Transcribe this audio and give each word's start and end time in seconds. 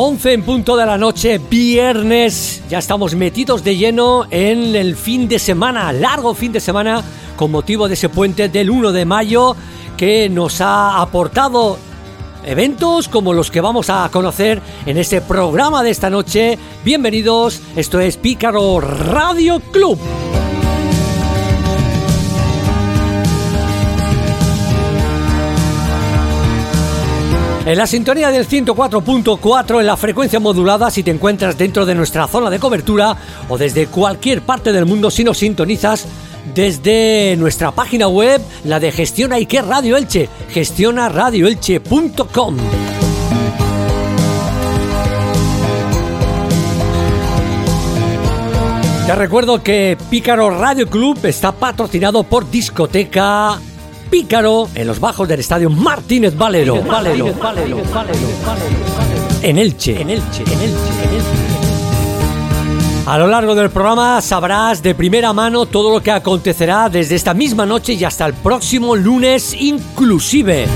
11 0.00 0.32
en 0.32 0.42
punto 0.44 0.76
de 0.76 0.86
la 0.86 0.96
noche, 0.96 1.40
viernes. 1.50 2.62
Ya 2.70 2.78
estamos 2.78 3.16
metidos 3.16 3.64
de 3.64 3.76
lleno 3.76 4.26
en 4.30 4.76
el 4.76 4.94
fin 4.94 5.26
de 5.26 5.40
semana, 5.40 5.92
largo 5.92 6.34
fin 6.34 6.52
de 6.52 6.60
semana, 6.60 7.02
con 7.34 7.50
motivo 7.50 7.88
de 7.88 7.94
ese 7.94 8.08
puente 8.08 8.48
del 8.48 8.70
1 8.70 8.92
de 8.92 9.04
mayo 9.04 9.56
que 9.96 10.28
nos 10.28 10.60
ha 10.60 11.02
aportado 11.02 11.78
eventos 12.44 13.08
como 13.08 13.32
los 13.32 13.50
que 13.50 13.60
vamos 13.60 13.90
a 13.90 14.08
conocer 14.12 14.62
en 14.86 14.98
este 14.98 15.20
programa 15.20 15.82
de 15.82 15.90
esta 15.90 16.10
noche. 16.10 16.56
Bienvenidos, 16.84 17.60
esto 17.74 17.98
es 17.98 18.18
Pícaro 18.18 18.78
Radio 18.78 19.58
Club. 19.72 19.98
En 27.68 27.76
la 27.76 27.86
sintonía 27.86 28.30
del 28.30 28.48
104.4 28.48 29.80
en 29.80 29.86
la 29.86 29.98
frecuencia 29.98 30.40
modulada 30.40 30.90
si 30.90 31.02
te 31.02 31.10
encuentras 31.10 31.58
dentro 31.58 31.84
de 31.84 31.94
nuestra 31.94 32.26
zona 32.26 32.48
de 32.48 32.58
cobertura 32.58 33.14
o 33.46 33.58
desde 33.58 33.88
cualquier 33.88 34.40
parte 34.40 34.72
del 34.72 34.86
mundo 34.86 35.10
si 35.10 35.22
nos 35.22 35.36
sintonizas 35.36 36.06
desde 36.54 37.36
nuestra 37.36 37.72
página 37.72 38.08
web, 38.08 38.40
la 38.64 38.80
de 38.80 38.90
Gestiona 38.90 39.36
Iker 39.36 39.66
Radio 39.66 39.98
Elche, 39.98 40.30
gestionaradioelche.com. 40.48 42.56
Te 49.06 49.14
recuerdo 49.14 49.62
que 49.62 49.98
Pícaro 50.08 50.58
Radio 50.58 50.88
Club 50.88 51.18
está 51.26 51.52
patrocinado 51.52 52.22
por 52.22 52.50
Discoteca 52.50 53.60
Pícaro 54.10 54.68
en 54.74 54.86
los 54.86 55.00
bajos 55.00 55.28
del 55.28 55.40
estadio 55.40 55.70
Martínez 55.70 56.36
Valero. 56.36 56.82
Valero, 56.82 57.32
Valero, 57.34 57.82
En 59.42 59.58
Elche, 59.58 60.00
en 60.00 60.10
Elche, 60.10 60.42
en 60.42 60.60
Elche, 60.60 61.04
en 61.04 61.14
Elche. 61.14 61.58
A 63.06 63.16
lo 63.16 63.26
largo 63.26 63.54
del 63.54 63.70
programa 63.70 64.20
sabrás 64.20 64.82
de 64.82 64.94
primera 64.94 65.32
mano 65.32 65.66
todo 65.66 65.90
lo 65.90 66.02
que 66.02 66.10
acontecerá 66.10 66.88
desde 66.90 67.14
esta 67.14 67.32
misma 67.32 67.64
noche 67.64 67.94
y 67.94 68.04
hasta 68.04 68.26
el 68.26 68.34
próximo 68.34 68.96
lunes 68.96 69.54
inclusive. 69.58 70.66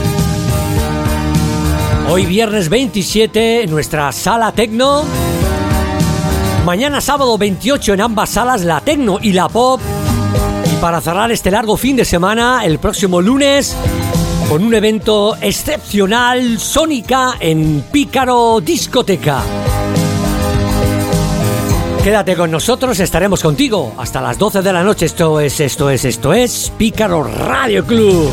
Hoy 2.09 2.27
viernes 2.27 2.69
27 2.69 3.65
en 3.65 3.71
nuestra 3.71 4.11
sala 4.13 4.53
Tecno. 4.53 5.05
Mañana 6.65 7.01
sábado 7.01 7.37
28 7.37 7.95
en 7.95 8.01
ambas 8.01 8.31
salas, 8.31 8.65
la 8.65 8.81
Tecno 8.81 9.19
y 9.21 9.33
la 9.33 9.49
Pop 9.49 9.81
para 10.83 11.01
cerrar 11.01 11.31
este 11.31 11.53
largo 11.53 11.77
fin 11.77 11.95
de 11.95 12.05
semana 12.05 12.65
el 12.65 12.81
próximo 12.81 13.21
lunes 13.21 13.77
con 14.49 14.65
un 14.65 14.75
evento 14.75 15.37
excepcional 15.41 16.59
Sónica 16.59 17.37
en 17.39 17.85
Pícaro 17.93 18.61
Discoteca. 18.61 19.45
Quédate 22.03 22.35
con 22.35 22.51
nosotros, 22.51 22.99
estaremos 22.99 23.41
contigo 23.45 23.95
hasta 23.97 24.21
las 24.21 24.37
12 24.37 24.61
de 24.61 24.73
la 24.73 24.83
noche. 24.83 25.07
Esto 25.07 25.39
es, 25.39 25.61
esto 25.61 25.89
es, 25.89 26.05
esto 26.05 26.33
es 26.33 26.73
Pícaro 26.77 27.23
Radio 27.23 27.85
Club. 27.87 28.29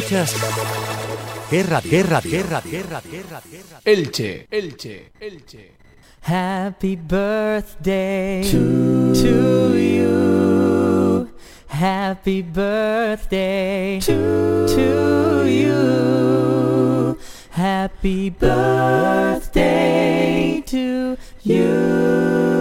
Escuchas 0.00 0.34
Guerra, 1.50 1.80
guerra, 1.82 2.20
guerra, 2.22 2.62
guerra, 2.62 3.02
guerra, 3.02 3.42
guerra. 3.50 3.80
Elche, 3.84 4.46
Elche, 4.50 5.10
Elche. 5.20 5.72
Happy 6.22 6.96
birthday 6.96 8.42
to, 8.50 9.12
to 9.12 9.76
you. 9.76 11.28
Happy 11.66 12.40
birthday 12.42 13.98
to, 14.00 14.66
to 14.68 15.44
you. 15.46 17.18
Happy 17.50 18.30
birthday 18.30 19.42
to 20.66 21.18
you. 21.42 22.59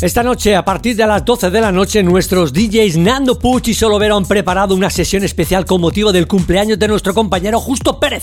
Esta 0.00 0.22
noche, 0.22 0.54
a 0.54 0.64
partir 0.64 0.94
de 0.94 1.04
las 1.04 1.24
12 1.24 1.50
de 1.50 1.60
la 1.60 1.72
noche, 1.72 2.04
nuestros 2.04 2.52
DJs 2.52 2.98
Nando 2.98 3.36
Puch 3.36 3.66
y 3.66 3.74
Solovero 3.74 4.16
han 4.16 4.26
preparado 4.26 4.76
una 4.76 4.90
sesión 4.90 5.24
especial 5.24 5.64
con 5.66 5.80
motivo 5.80 6.12
del 6.12 6.28
cumpleaños 6.28 6.78
de 6.78 6.86
nuestro 6.86 7.12
compañero 7.12 7.58
Justo 7.58 7.98
Pérez. 7.98 8.22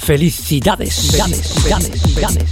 Felicidades. 0.00 0.94
Felicidades, 0.96 1.52
felicidades, 1.52 2.00
felicidades, 2.00 2.50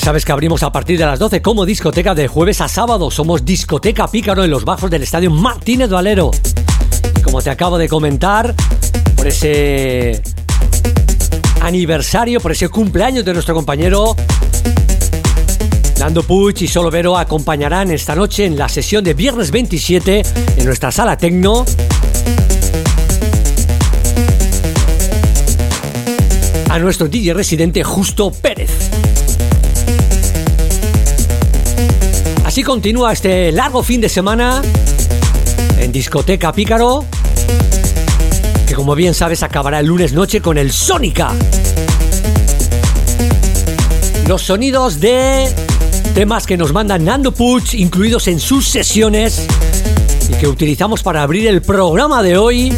Sabes 0.00 0.24
que 0.24 0.32
abrimos 0.32 0.62
a 0.62 0.72
partir 0.72 0.98
de 0.98 1.04
las 1.04 1.18
12 1.18 1.42
como 1.42 1.66
discoteca 1.66 2.14
de 2.14 2.26
jueves 2.26 2.62
a 2.62 2.68
sábado. 2.68 3.10
Somos 3.10 3.44
Discoteca 3.44 4.08
Pícaro 4.08 4.42
en 4.42 4.50
los 4.50 4.64
bajos 4.64 4.90
del 4.90 5.02
estadio 5.02 5.30
Martínez 5.30 5.90
Valero. 5.90 6.30
Y 7.18 7.20
como 7.20 7.42
te 7.42 7.50
acabo 7.50 7.76
de 7.76 7.86
comentar, 7.86 8.54
por 9.14 9.26
ese 9.26 10.22
aniversario, 11.60 12.40
por 12.40 12.52
ese 12.52 12.70
cumpleaños 12.70 13.26
de 13.26 13.34
nuestro 13.34 13.54
compañero, 13.54 14.16
Nando 15.98 16.22
Puch 16.22 16.62
y 16.62 16.66
Solo 16.66 16.90
Vero 16.90 17.18
acompañarán 17.18 17.90
esta 17.90 18.14
noche 18.16 18.46
en 18.46 18.56
la 18.56 18.70
sesión 18.70 19.04
de 19.04 19.12
viernes 19.12 19.50
27 19.50 20.22
en 20.56 20.64
nuestra 20.64 20.90
sala 20.90 21.18
Tecno. 21.18 21.66
A 26.70 26.78
nuestro 26.78 27.06
DJ 27.06 27.34
residente 27.34 27.84
Justo 27.84 28.32
Pérez. 28.32 28.79
Así 32.50 32.64
continúa 32.64 33.12
este 33.12 33.52
largo 33.52 33.80
fin 33.80 34.00
de 34.00 34.08
semana 34.08 34.60
en 35.78 35.92
Discoteca 35.92 36.52
Pícaro, 36.52 37.04
que 38.66 38.74
como 38.74 38.96
bien 38.96 39.14
sabes 39.14 39.44
acabará 39.44 39.78
el 39.78 39.86
lunes 39.86 40.12
noche 40.12 40.40
con 40.40 40.58
el 40.58 40.72
Sónica. 40.72 41.30
Los 44.26 44.42
sonidos 44.42 44.98
de 44.98 45.48
temas 46.12 46.44
que 46.44 46.56
nos 46.56 46.72
manda 46.72 46.98
Nando 46.98 47.30
Puch, 47.30 47.74
incluidos 47.74 48.26
en 48.26 48.40
sus 48.40 48.66
sesiones 48.66 49.46
y 50.28 50.34
que 50.34 50.48
utilizamos 50.48 51.04
para 51.04 51.22
abrir 51.22 51.46
el 51.46 51.62
programa 51.62 52.20
de 52.20 52.36
hoy. 52.36 52.72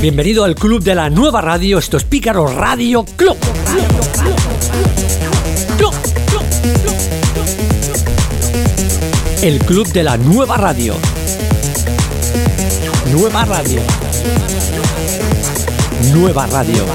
Bienvenido 0.00 0.42
al 0.42 0.56
club 0.56 0.82
de 0.82 0.96
la 0.96 1.08
nueva 1.08 1.40
radio, 1.40 1.78
esto 1.78 1.98
es 1.98 2.02
Pícaro 2.02 2.48
Radio. 2.48 3.04
Club. 3.14 3.36
El 9.42 9.58
club 9.58 9.88
de 9.92 10.04
la 10.04 10.16
nueva 10.18 10.56
radio. 10.56 10.94
Nueva 13.10 13.44
radio. 13.44 13.80
Nueva 16.12 16.46
radio. 16.46 16.86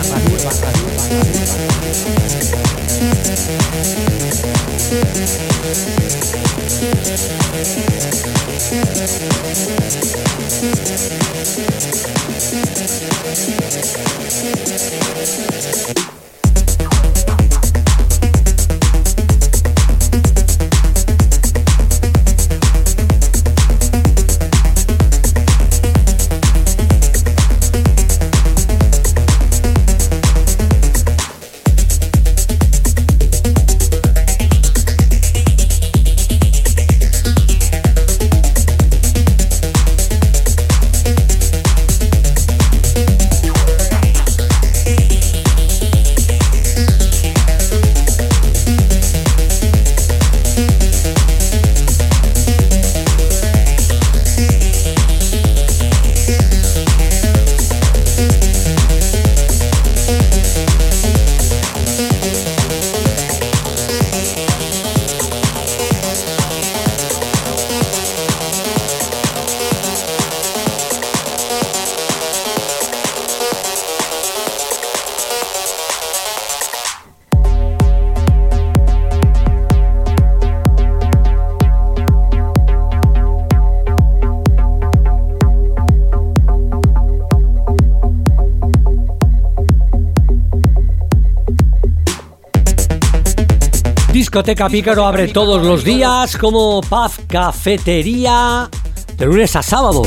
Discoteca 94.38 94.70
Pícaro 94.70 95.04
abre 95.04 95.30
todos 95.30 95.66
los 95.66 95.84
días 95.84 96.38
como 96.38 96.82
Paz 96.82 97.14
Cafetería 97.28 98.70
de 99.18 99.26
lunes 99.26 99.56
a 99.56 99.64
sábado, 99.64 100.04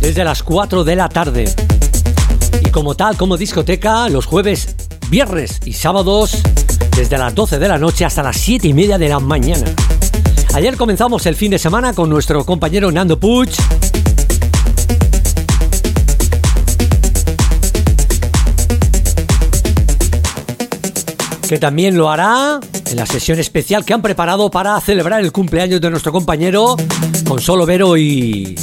desde 0.00 0.24
las 0.24 0.42
4 0.42 0.82
de 0.82 0.96
la 0.96 1.08
tarde. 1.08 1.44
Y 2.64 2.70
como 2.70 2.96
tal, 2.96 3.16
como 3.16 3.36
discoteca, 3.36 4.08
los 4.08 4.26
jueves, 4.26 4.74
viernes 5.08 5.60
y 5.64 5.74
sábados, 5.74 6.42
desde 6.96 7.16
las 7.16 7.32
12 7.32 7.60
de 7.60 7.68
la 7.68 7.78
noche 7.78 8.04
hasta 8.04 8.24
las 8.24 8.38
7 8.38 8.66
y 8.66 8.74
media 8.74 8.98
de 8.98 9.08
la 9.08 9.20
mañana. 9.20 9.66
Ayer 10.54 10.76
comenzamos 10.76 11.26
el 11.26 11.36
fin 11.36 11.52
de 11.52 11.60
semana 11.60 11.92
con 11.92 12.10
nuestro 12.10 12.44
compañero 12.44 12.90
Nando 12.90 13.20
Puch 13.20 13.56
que 21.48 21.58
también 21.58 21.96
lo 21.96 22.10
hará 22.10 22.58
en 22.90 22.96
la 22.96 23.06
sesión 23.06 23.38
especial 23.38 23.84
que 23.84 23.94
han 23.94 24.02
preparado 24.02 24.50
para 24.50 24.80
celebrar 24.80 25.20
el 25.20 25.32
cumpleaños 25.32 25.80
de 25.80 25.90
nuestro 25.90 26.12
compañero 26.12 26.76
Consolo 27.26 27.66
Vero 27.66 27.96
y 27.96 28.54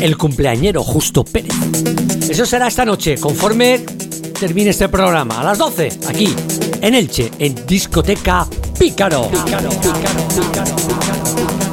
el 0.00 0.16
cumpleañero 0.16 0.82
Justo 0.82 1.24
Pérez. 1.24 1.54
Eso 2.28 2.46
será 2.46 2.68
esta 2.68 2.84
noche, 2.84 3.16
conforme 3.18 3.84
termine 4.38 4.70
este 4.70 4.88
programa, 4.88 5.40
a 5.40 5.44
las 5.44 5.58
12, 5.58 5.98
aquí, 6.08 6.34
en 6.80 6.94
Elche, 6.94 7.30
en 7.38 7.54
Discoteca 7.66 8.46
Pícaro. 8.78 9.28
Pícaro, 9.28 9.68
Pícaro, 9.70 10.26
Pícaro, 10.28 11.69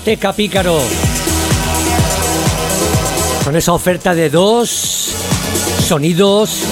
Pícaro. 0.00 0.78
Con 3.44 3.56
esa 3.56 3.72
oferta 3.72 4.14
de 4.14 4.28
dos 4.30 5.14
sonidos, 5.86 6.62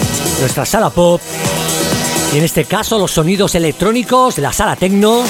nuestra 0.41 0.67
sala 0.67 0.91
pop. 0.91 1.21
Y 2.33 2.39
en 2.39 2.45
este 2.45 2.65
caso 2.65 2.99
los 2.99 3.13
sonidos 3.13 3.55
electrónicos 3.55 4.37
de 4.37 4.43
la 4.43 4.53
sala 4.53 4.77
tecno. 4.77 5.23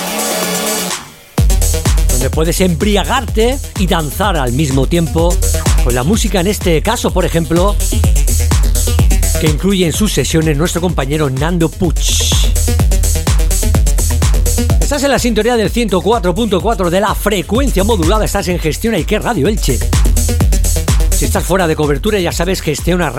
Donde 2.10 2.30
puedes 2.30 2.60
embriagarte 2.60 3.58
y 3.78 3.86
danzar 3.86 4.36
al 4.36 4.52
mismo 4.52 4.86
tiempo. 4.86 5.34
Con 5.84 5.94
la 5.94 6.02
música 6.02 6.40
en 6.40 6.48
este 6.48 6.82
caso, 6.82 7.12
por 7.12 7.24
ejemplo, 7.24 7.76
que 9.40 9.46
incluye 9.46 9.86
en 9.86 9.92
sus 9.92 10.12
sesiones 10.12 10.56
nuestro 10.56 10.80
compañero 10.80 11.30
Nando 11.30 11.68
Puch. 11.68 12.83
Estás 14.94 15.06
en 15.06 15.10
la 15.10 15.18
sintonía 15.18 15.56
del 15.56 15.72
104.4 15.72 16.88
de 16.88 17.00
la 17.00 17.16
frecuencia 17.16 17.82
modulada, 17.82 18.24
estás 18.24 18.46
en 18.46 18.60
Gestiona 18.60 18.96
y 18.96 19.02
qué 19.02 19.18
Radio 19.18 19.48
Elche. 19.48 19.76
Si 21.10 21.24
estás 21.24 21.42
fuera 21.42 21.66
de 21.66 21.74
cobertura 21.74 22.20
ya 22.20 22.30
sabes 22.30 22.60
gestiona 22.60 23.10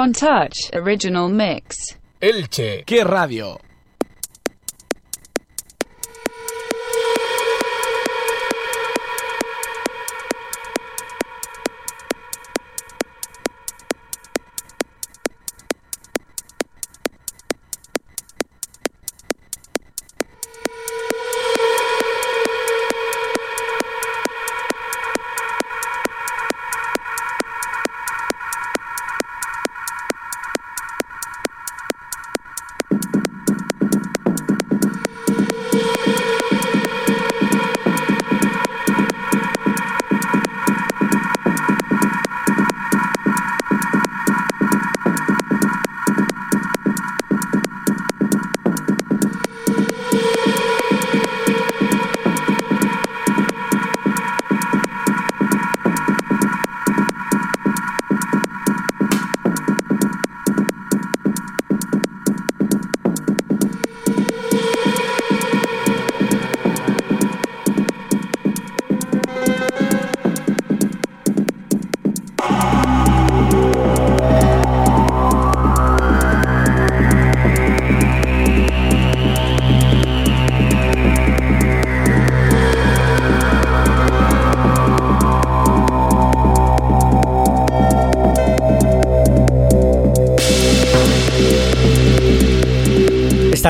Butch 0.00 0.20
Contouch 0.20 0.70
Original 0.72 1.28
Mix. 1.28 1.98
Elche. 2.22 2.84
¿Qué 2.86 3.04
radio? 3.04 3.69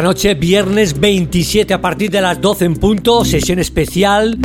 Noche, 0.02 0.34
viernes 0.34 0.98
27 0.98 1.74
a 1.74 1.80
partir 1.80 2.10
de 2.10 2.20
las 2.20 2.40
12 2.40 2.64
en 2.64 2.76
punto, 2.76 3.24
sesión 3.24 3.58
especial. 3.58 4.38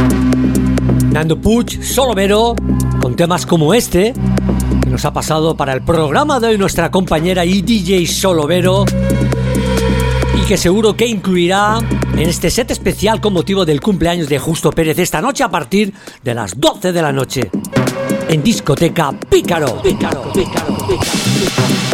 Nando 1.11 1.39
Puch, 1.39 1.81
Solovero, 1.81 2.55
con 3.01 3.15
temas 3.15 3.45
como 3.45 3.73
este, 3.73 4.13
que 4.83 4.89
nos 4.89 5.05
ha 5.05 5.13
pasado 5.13 5.55
para 5.55 5.73
el 5.73 5.81
programa 5.81 6.39
de 6.39 6.47
hoy 6.47 6.57
nuestra 6.57 6.91
compañera 6.91 7.45
y 7.45 7.61
DJ 7.61 8.05
Solovero, 8.05 8.85
y 10.37 10.45
que 10.45 10.57
seguro 10.57 10.95
que 10.97 11.05
incluirá 11.05 11.79
en 12.13 12.29
este 12.29 12.49
set 12.49 12.71
especial 12.71 13.21
con 13.21 13.33
motivo 13.33 13.65
del 13.65 13.79
cumpleaños 13.79 14.27
de 14.27 14.39
Justo 14.39 14.71
Pérez 14.71 14.99
esta 14.99 15.21
noche 15.21 15.43
a 15.43 15.49
partir 15.49 15.93
de 16.23 16.33
las 16.33 16.59
12 16.59 16.91
de 16.91 17.01
la 17.01 17.13
noche. 17.13 17.49
En 18.27 18.43
discoteca 18.43 19.11
Pícaro. 19.11 19.81
Pícaro, 19.81 20.31
Pícaro, 20.33 20.77
Pícaro. 20.87 21.84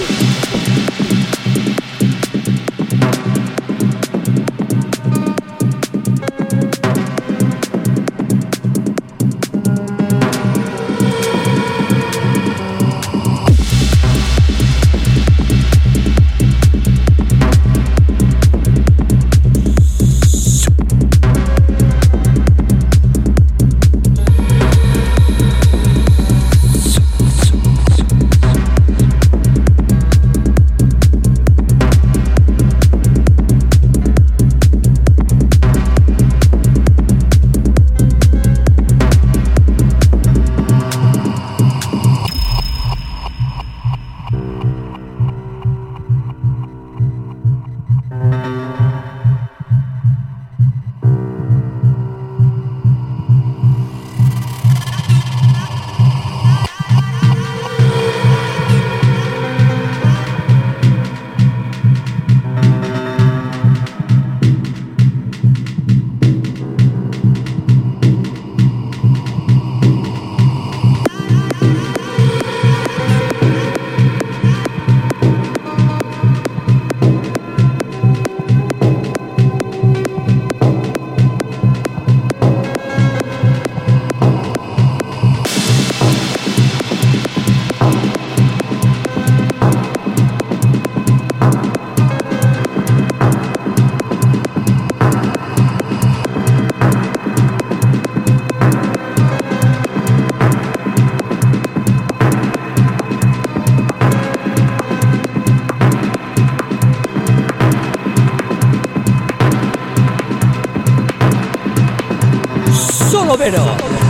Overo. 113.32 114.01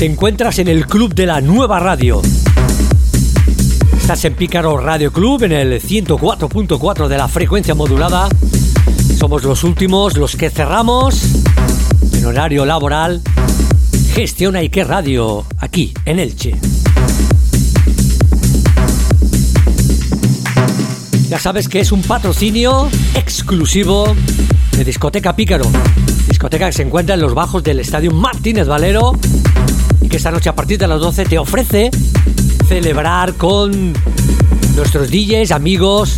Te 0.00 0.06
encuentras 0.06 0.58
en 0.58 0.68
el 0.68 0.86
club 0.86 1.14
de 1.14 1.26
la 1.26 1.42
nueva 1.42 1.78
radio. 1.78 2.22
Estás 4.00 4.24
en 4.24 4.32
Pícaro 4.32 4.78
Radio 4.78 5.12
Club 5.12 5.42
en 5.42 5.52
el 5.52 5.82
104.4 5.82 7.06
de 7.06 7.18
la 7.18 7.28
frecuencia 7.28 7.74
modulada. 7.74 8.30
Somos 9.18 9.44
los 9.44 9.62
últimos, 9.62 10.16
los 10.16 10.36
que 10.36 10.48
cerramos 10.48 11.22
en 12.14 12.24
horario 12.24 12.64
laboral. 12.64 13.20
Gestiona 14.14 14.60
Ike 14.60 14.84
Radio 14.84 15.44
aquí 15.58 15.92
en 16.06 16.18
Elche. 16.18 16.54
Ya 21.28 21.38
sabes 21.38 21.68
que 21.68 21.80
es 21.80 21.92
un 21.92 22.00
patrocinio 22.00 22.88
exclusivo 23.14 24.16
de 24.78 24.82
Discoteca 24.82 25.36
Pícaro. 25.36 25.66
Discoteca 26.26 26.68
que 26.68 26.72
se 26.72 26.84
encuentra 26.84 27.16
en 27.16 27.20
los 27.20 27.34
bajos 27.34 27.62
del 27.62 27.80
Estadio 27.80 28.12
Martínez 28.12 28.66
Valero 28.66 29.12
y 29.34 29.39
que 30.10 30.16
esta 30.16 30.32
noche 30.32 30.48
a 30.48 30.54
partir 30.56 30.76
de 30.76 30.88
las 30.88 31.00
12 31.00 31.24
te 31.24 31.38
ofrece 31.38 31.90
celebrar 32.66 33.34
con 33.34 33.92
nuestros 34.74 35.08
DJs, 35.08 35.52
amigos. 35.52 36.16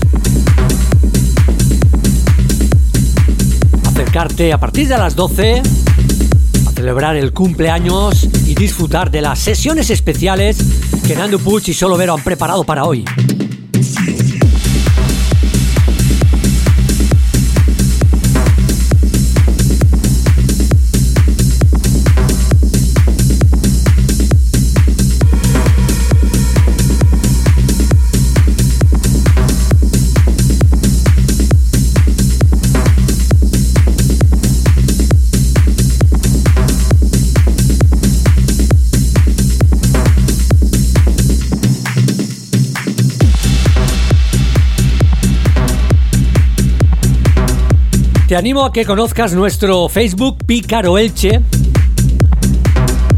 Acercarte 3.87 4.53
a 4.53 4.59
partir 4.59 4.89
de 4.89 4.97
las 4.97 5.15
12 5.15 5.63
a 6.67 6.71
celebrar 6.73 7.17
el 7.17 7.35
cumpleaños 7.35 8.25
y 8.47 8.55
disfrutar 8.55 9.11
de 9.11 9.21
las 9.21 9.39
sesiones 9.39 9.91
especiales 9.91 10.57
que 11.07 11.15
Nando 11.15 11.39
Puch 11.39 11.69
y 11.69 11.75
Solo 11.75 11.99
Vero 11.99 12.15
han 12.15 12.25
preparado 12.25 12.65
para 12.65 12.85
hoy. 12.85 13.05
Te 48.33 48.39
animo 48.39 48.65
a 48.65 48.73
que 48.73 48.87
conozcas 48.87 49.35
nuestro 49.35 49.91
Facebook 49.91 50.39
Pícaro 50.47 50.97
Elche, 50.97 51.43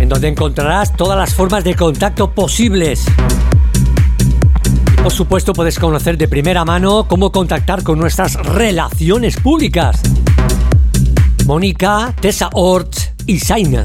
en 0.00 0.08
donde 0.08 0.26
encontrarás 0.26 0.96
todas 0.96 1.16
las 1.16 1.32
formas 1.32 1.62
de 1.62 1.76
contacto 1.76 2.32
posibles. 2.32 3.04
Por 5.00 5.12
supuesto 5.12 5.52
puedes 5.52 5.78
conocer 5.78 6.18
de 6.18 6.26
primera 6.26 6.64
mano 6.64 7.06
cómo 7.06 7.30
contactar 7.30 7.84
con 7.84 8.00
nuestras 8.00 8.34
relaciones 8.34 9.36
públicas. 9.36 10.00
Mónica, 11.46 12.12
Tessa 12.20 12.50
Ort 12.52 12.96
y 13.24 13.38
Saina. 13.38 13.84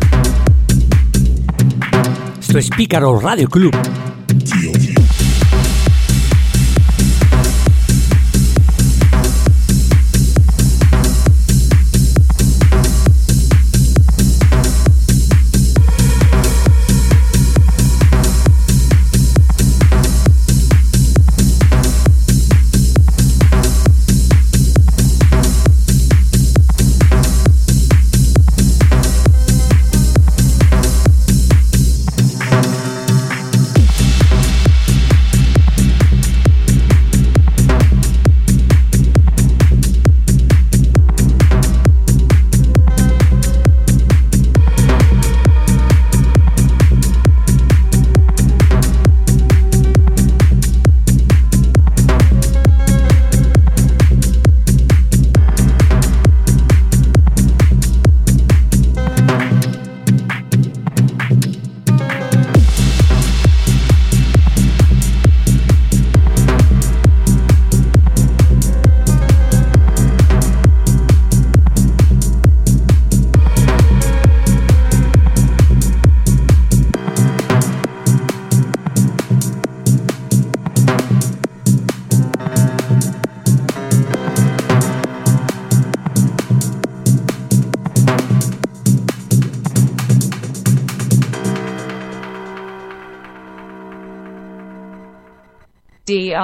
Esto 2.41 2.57
es 2.57 2.71
Pícaro 2.71 3.19
Radio 3.19 3.47
Club. 3.47 3.75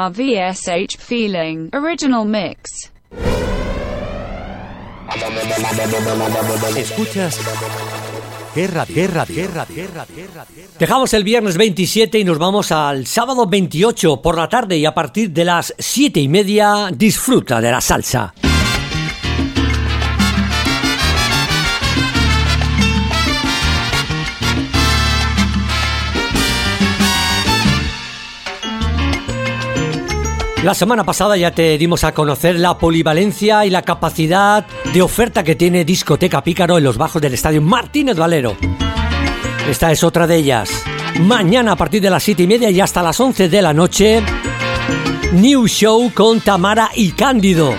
DRVSH 0.09 0.97
Feeling 0.99 1.69
Original 1.73 2.25
Mix. 2.25 2.91
Escuchas. 6.77 7.39
¿Qué 8.53 8.67
radio? 8.67 8.95
¿Qué 8.95 9.07
radio? 9.07 9.35
¿Qué 9.35 9.47
radio? 9.47 9.75
¿Qué 9.75 9.87
radio? 9.87 10.15
¿Qué 10.15 10.27
radio? 10.33 10.63
Dejamos 10.79 11.13
el 11.13 11.23
viernes 11.23 11.57
27 11.57 12.19
y 12.19 12.23
nos 12.23 12.37
vamos 12.37 12.71
al 12.71 13.05
sábado 13.05 13.47
28 13.47 14.21
por 14.21 14.37
la 14.37 14.47
tarde 14.47 14.77
y 14.77 14.85
a 14.85 14.93
partir 14.93 15.31
de 15.31 15.45
las 15.45 15.73
7 15.77 16.19
y 16.19 16.27
media 16.27 16.89
disfruta 16.93 17.59
de 17.59 17.71
la 17.71 17.81
salsa. 17.81 18.33
La 30.65 30.73
semana 30.73 31.03
pasada 31.03 31.37
ya 31.37 31.51
te 31.51 31.77
dimos 31.77 32.03
a 32.03 32.11
conocer 32.11 32.55
la 32.55 32.79
polivalencia 32.79 33.67
y 33.67 33.69
la 33.69 33.83
capacidad 33.83 34.65
de 34.91 35.01
oferta 35.03 35.43
que 35.43 35.53
tiene 35.53 35.85
Discoteca 35.85 36.43
Pícaro 36.43 36.79
en 36.79 36.83
los 36.83 36.97
bajos 36.97 37.21
del 37.21 37.35
estadio 37.35 37.61
Martínez 37.61 38.17
Valero. 38.17 38.57
Esta 39.69 39.91
es 39.91 40.03
otra 40.03 40.25
de 40.25 40.37
ellas. 40.37 40.71
Mañana 41.19 41.73
a 41.73 41.75
partir 41.75 42.01
de 42.01 42.09
las 42.09 42.23
7 42.23 42.41
y 42.41 42.47
media 42.47 42.71
y 42.71 42.81
hasta 42.81 43.03
las 43.03 43.19
11 43.19 43.47
de 43.47 43.61
la 43.61 43.73
noche, 43.73 44.23
New 45.33 45.67
Show 45.67 46.11
con 46.15 46.41
Tamara 46.41 46.89
y 46.95 47.11
Cándido. 47.11 47.71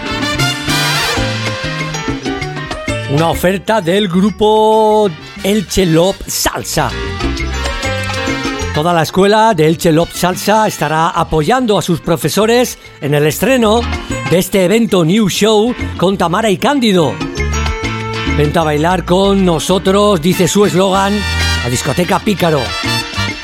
Una 3.11 3.31
oferta 3.31 3.81
del 3.81 4.07
grupo 4.07 5.11
Elche 5.42 5.87
Lop 5.87 6.14
Salsa. 6.25 6.92
Toda 8.77 8.93
la 8.93 9.05
escuela 9.05 9.55
de 9.55 9.69
Elche 9.69 9.91
Lop 9.91 10.11
Salsa 10.12 10.67
estará 10.67 11.09
apoyando 11.09 11.79
a 11.79 11.83
sus 11.83 12.03
profesores 12.03 12.79
en 13.01 13.15
el 13.15 13.27
estreno 13.27 13.81
de 14.29 14.37
este 14.37 14.67
evento 14.67 15.03
New 15.03 15.31
Show 15.31 15.75
con 15.97 16.19
Tamara 16.19 16.51
y 16.51 16.59
Cándido. 16.59 17.15
Venta 18.37 18.61
a 18.61 18.65
bailar 18.65 19.07
con 19.07 19.47
nosotros, 19.47 20.21
dice 20.21 20.47
su 20.47 20.67
eslogan, 20.67 21.19
la 21.65 21.71
discoteca 21.71 22.19
Pícaro. 22.19 22.61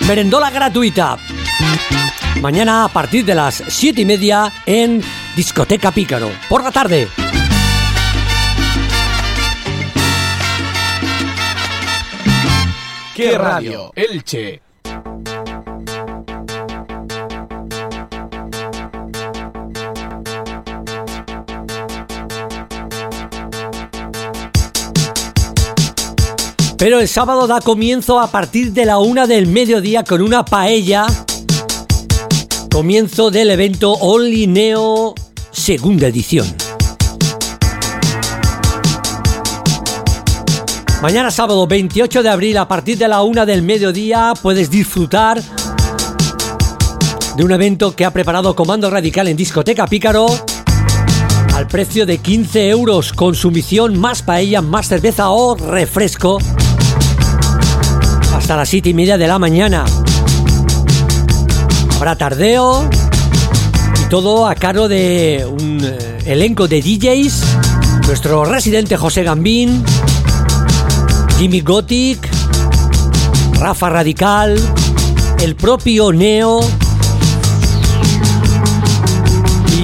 Merendola 0.07 0.51
gratuita. 0.51 1.17
Mañana 2.43 2.85
a 2.85 2.89
partir 2.89 3.25
de 3.25 3.35
las 3.35 3.55
7 3.67 4.03
y 4.03 4.05
media 4.05 4.53
en 4.67 5.03
Discoteca 5.35 5.93
Pícaro. 5.93 6.29
Por 6.47 6.63
la 6.63 6.71
tarde. 6.71 7.09
¿Qué 13.17 13.39
radio? 13.39 13.93
Elche. 13.97 14.72
Pero 26.83 26.99
el 26.99 27.07
sábado 27.07 27.47
da 27.47 27.61
comienzo 27.61 28.19
a 28.19 28.27
partir 28.27 28.73
de 28.73 28.85
la 28.85 28.99
una 28.99 29.29
del 29.29 29.47
mediodía 29.47 30.03
con 30.03 30.21
una 30.21 30.45
paella. 30.45 31.07
Comienzo 32.73 33.31
del 33.31 33.53
evento 33.53 33.93
Only 33.93 34.49
Neo 34.49 35.15
segunda 35.53 36.09
edición. 36.09 36.45
Mañana 41.01 41.31
sábado 41.31 41.69
28 41.69 42.21
de 42.21 42.29
abril 42.29 42.59
a 42.59 42.67
partir 42.67 42.99
de 42.99 43.07
la 43.07 43.23
una 43.23 43.47
del 43.47 43.63
mediodía 43.63 44.35
puedes 44.43 44.69
disfrutar 44.69 45.41
de 47.37 47.45
un 47.45 47.53
evento 47.53 47.95
que 47.95 48.05
ha 48.05 48.11
preparado 48.11 48.57
Comando 48.57 48.91
Radical 48.91 49.29
en 49.29 49.37
Discoteca 49.37 49.87
Pícaro 49.87 50.27
al 51.55 51.69
precio 51.69 52.07
de 52.07 52.19
15 52.19 52.71
euros, 52.71 53.13
consumición 53.13 54.01
más 54.01 54.23
paella, 54.23 54.63
más 54.63 54.89
cerveza 54.89 55.31
o 55.31 55.55
refresco 55.55 56.39
hasta 58.35 58.57
las 58.57 58.69
7 58.69 58.89
y 58.89 58.95
media 58.95 59.19
de 59.19 59.27
la 59.27 59.39
mañana. 59.39 59.85
Habrá 61.97 62.17
tardeo 62.17 62.89
y 64.05 64.09
todo 64.09 64.47
a 64.47 64.55
cargo 64.55 64.89
de 64.89 65.47
un 65.49 65.81
eh, 65.83 66.19
elenco 66.27 66.69
de 66.69 66.81
DJs, 66.81 67.43
nuestro 68.07 68.45
residente 68.45 68.97
José 68.97 69.23
Gambín, 69.23 69.85
Jimmy 71.39 71.61
Gothic, 71.61 72.29
Rafa 73.59 73.91
Radical, 73.91 74.59
el 75.43 75.55
propio 75.55 76.13
Neo. 76.13 76.61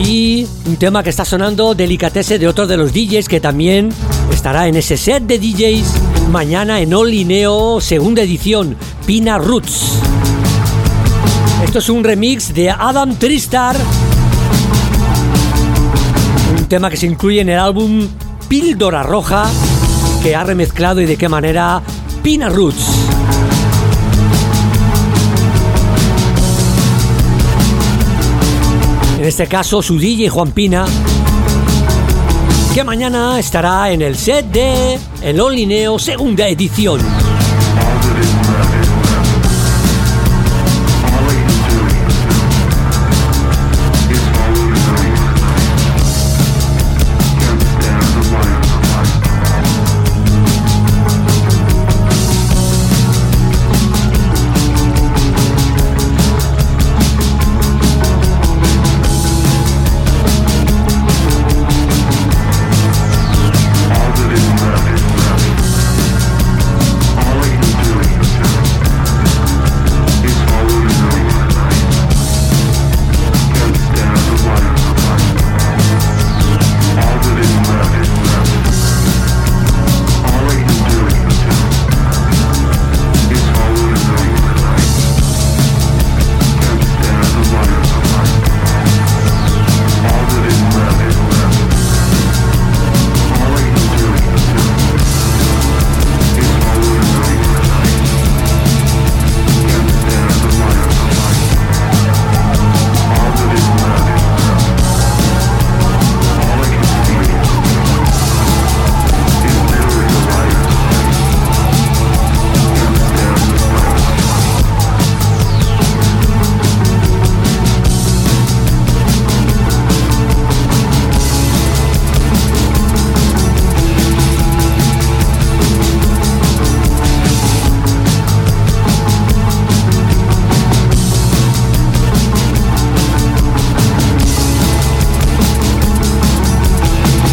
Y 0.05 0.47
un 0.67 0.77
tema 0.77 1.03
que 1.03 1.11
está 1.11 1.25
sonando 1.25 1.75
delicatese 1.75 2.39
de 2.39 2.49
otro 2.49 2.67
de 2.67 2.77
los 2.77 2.93
DJs 2.93 3.29
que 3.29 3.41
también 3.41 3.91
estará 4.33 4.69
en 4.69 4.77
ese 4.77 4.97
set 4.97 5.25
de 5.25 5.39
DJs 5.39 6.08
mañana 6.29 6.81
en 6.81 6.93
Only 6.93 7.25
Neo 7.25 7.81
segunda 7.81 8.23
edición, 8.23 8.77
Pina 9.07 9.39
Roots. 9.39 9.99
Esto 11.65 11.79
es 11.79 11.89
un 11.89 12.05
remix 12.05 12.53
de 12.53 12.71
Adam 12.71 13.15
Tristar, 13.17 13.77
un 16.59 16.67
tema 16.67 16.91
que 16.91 16.97
se 16.97 17.07
incluye 17.07 17.41
en 17.41 17.49
el 17.49 17.59
álbum 17.59 18.07
Píldora 18.49 19.03
Roja 19.03 19.47
que 20.23 20.37
ha 20.37 20.45
remezclado 20.45 21.01
y 21.01 21.07
de 21.07 21.17
qué 21.17 21.29
manera 21.29 21.83
Pina 22.23 22.49
Roots. 22.49 22.85
En 29.19 29.25
este 29.25 29.47
caso 29.47 29.83
su 29.83 29.99
DJ 29.99 30.29
Juan 30.29 30.53
Pina, 30.53 30.87
que 32.75 32.85
mañana 32.85 33.39
estará 33.39 33.91
en 33.91 34.03
el 34.03 34.17
set 34.17 34.47
de 34.47 34.99
El 35.23 35.41
Olineo 35.41 35.99
segunda 35.99 36.49
edición. 36.49 37.01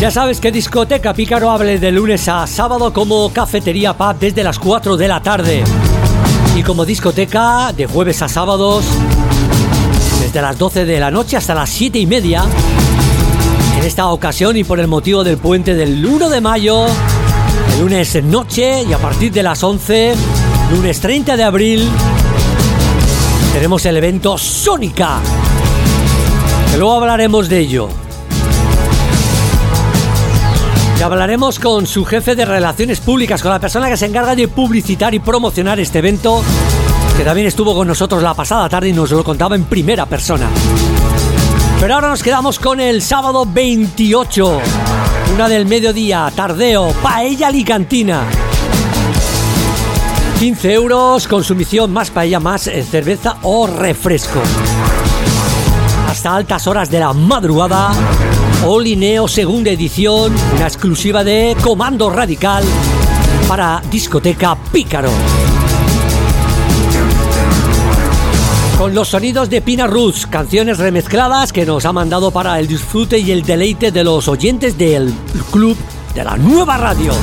Ya 0.05 0.11
sabes 0.11 0.39
que 0.39 0.51
Discoteca 0.51 1.15
Pícaro 1.15 1.49
hable 1.49 1.79
de 1.79 1.91
lunes 1.91 2.27
a 2.27 2.45
sábado 2.45 2.93
como 2.93 3.33
cafetería 3.33 3.97
pub 3.97 4.19
desde 4.19 4.43
las 4.43 4.59
4 4.59 4.97
de 4.97 5.07
la 5.07 5.19
tarde. 5.19 5.63
Y 6.55 6.61
como 6.61 6.85
discoteca 6.85 7.73
de 7.75 7.87
jueves 7.87 8.21
a 8.21 8.27
sábados 8.27 8.85
desde 10.21 10.43
las 10.43 10.59
12 10.59 10.85
de 10.85 10.99
la 10.99 11.09
noche 11.09 11.37
hasta 11.37 11.55
las 11.55 11.71
7 11.71 11.97
y 11.97 12.05
media. 12.05 12.43
En 13.79 13.83
esta 13.83 14.05
ocasión 14.09 14.55
y 14.57 14.63
por 14.63 14.79
el 14.79 14.85
motivo 14.85 15.23
del 15.23 15.39
puente 15.39 15.73
del 15.73 16.05
1 16.05 16.29
de 16.29 16.39
mayo, 16.39 16.85
el 17.73 17.81
lunes 17.81 18.23
noche 18.23 18.83
y 18.83 18.93
a 18.93 18.99
partir 18.99 19.31
de 19.31 19.41
las 19.41 19.63
11, 19.63 20.13
lunes 20.71 20.99
30 20.99 21.35
de 21.35 21.43
abril, 21.43 21.89
tenemos 23.53 23.83
el 23.87 23.97
evento 23.97 24.37
Sónica. 24.37 25.17
Que 26.69 26.77
luego 26.77 26.93
hablaremos 26.93 27.49
de 27.49 27.57
ello. 27.57 28.04
Y 30.99 31.03
hablaremos 31.03 31.59
con 31.59 31.85
su 31.85 32.05
jefe 32.05 32.35
de 32.35 32.45
relaciones 32.45 32.99
públicas, 33.01 33.41
con 33.41 33.51
la 33.51 33.59
persona 33.59 33.89
que 33.89 33.97
se 33.97 34.05
encarga 34.05 34.35
de 34.35 34.47
publicitar 34.47 35.13
y 35.13 35.19
promocionar 35.19 35.79
este 35.79 35.99
evento, 35.99 36.41
que 37.17 37.23
también 37.23 37.47
estuvo 37.47 37.75
con 37.75 37.87
nosotros 37.87 38.23
la 38.23 38.33
pasada 38.33 38.69
tarde 38.69 38.89
y 38.89 38.93
nos 38.93 39.11
lo 39.11 39.23
contaba 39.23 39.55
en 39.55 39.65
primera 39.65 40.05
persona. 40.05 40.47
Pero 41.79 41.95
ahora 41.95 42.09
nos 42.09 42.23
quedamos 42.23 42.59
con 42.59 42.79
el 42.79 43.01
sábado 43.01 43.45
28, 43.45 44.61
una 45.33 45.49
del 45.49 45.65
mediodía, 45.65 46.31
tardeo, 46.35 46.91
paella 47.03 47.47
alicantina. 47.47 48.23
15 50.39 50.73
euros, 50.73 51.27
consumición 51.27 51.91
más 51.91 52.11
paella, 52.11 52.39
más 52.39 52.67
eh, 52.67 52.83
cerveza 52.83 53.37
o 53.43 53.67
refresco. 53.67 54.41
Hasta 56.09 56.35
altas 56.35 56.67
horas 56.67 56.89
de 56.89 56.99
la 56.99 57.13
madrugada, 57.13 57.91
Olineo 58.63 59.27
segunda 59.27 59.69
edición, 59.71 60.33
una 60.55 60.67
exclusiva 60.67 61.23
de 61.23 61.55
Comando 61.61 62.09
Radical 62.09 62.63
para 63.47 63.81
discoteca 63.91 64.55
Pícaro. 64.71 65.09
Con 68.77 68.93
los 68.93 69.09
sonidos 69.09 69.49
de 69.49 69.61
Pina 69.61 69.87
Roots, 69.87 70.27
canciones 70.27 70.77
remezcladas 70.77 71.53
que 71.53 71.65
nos 71.65 71.85
ha 71.85 71.93
mandado 71.93 72.31
para 72.31 72.59
el 72.59 72.67
disfrute 72.67 73.19
y 73.19 73.31
el 73.31 73.43
deleite 73.43 73.91
de 73.91 74.03
los 74.03 74.27
oyentes 74.27 74.77
del 74.77 75.13
club 75.51 75.77
de 76.13 76.23
la 76.23 76.37
nueva 76.37 76.77
radio. 76.77 77.13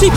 Sí, 0.00 0.08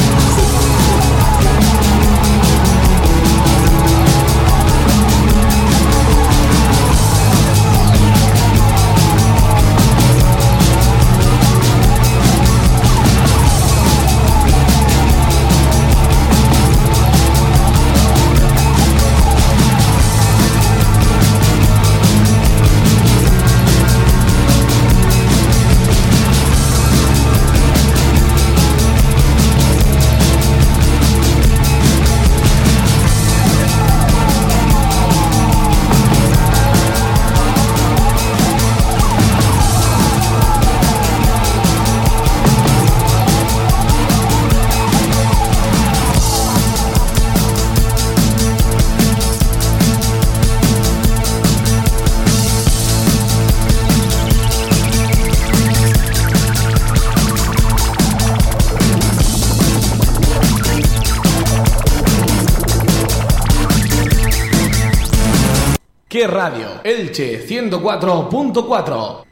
Elche 66.84 67.48
104.4. 67.48 69.24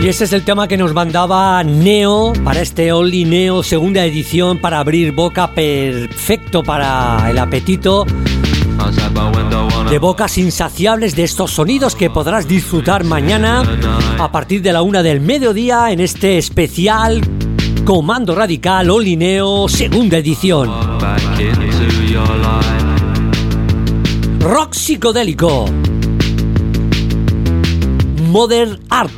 Y 0.00 0.06
ese 0.06 0.22
es 0.24 0.32
el 0.32 0.44
tema 0.44 0.68
que 0.68 0.76
nos 0.76 0.94
mandaba 0.94 1.64
Neo 1.64 2.32
para 2.44 2.60
este 2.60 2.92
Only 2.92 3.24
Neo 3.24 3.64
segunda 3.64 4.04
edición 4.04 4.60
para 4.60 4.78
abrir 4.78 5.10
boca 5.10 5.52
perfecto 5.52 6.62
para 6.62 7.28
el 7.28 7.38
apetito 7.38 8.06
de 9.90 9.98
bocas 9.98 10.38
insaciables 10.38 11.16
de 11.16 11.24
estos 11.24 11.50
sonidos 11.50 11.96
que 11.96 12.08
podrás 12.10 12.46
disfrutar 12.46 13.02
mañana 13.02 13.64
a 14.20 14.30
partir 14.30 14.62
de 14.62 14.72
la 14.72 14.82
una 14.82 15.02
del 15.02 15.20
mediodía 15.20 15.90
en 15.90 15.98
este 15.98 16.38
especial 16.38 17.20
Comando 17.88 18.34
Radical 18.34 18.90
Only 18.90 19.16
Neo 19.16 19.66
segunda 19.66 20.18
edición. 20.18 20.68
Rock 24.40 24.74
psicodélico. 24.74 25.64
Modern 28.30 28.78
Art. 28.90 29.10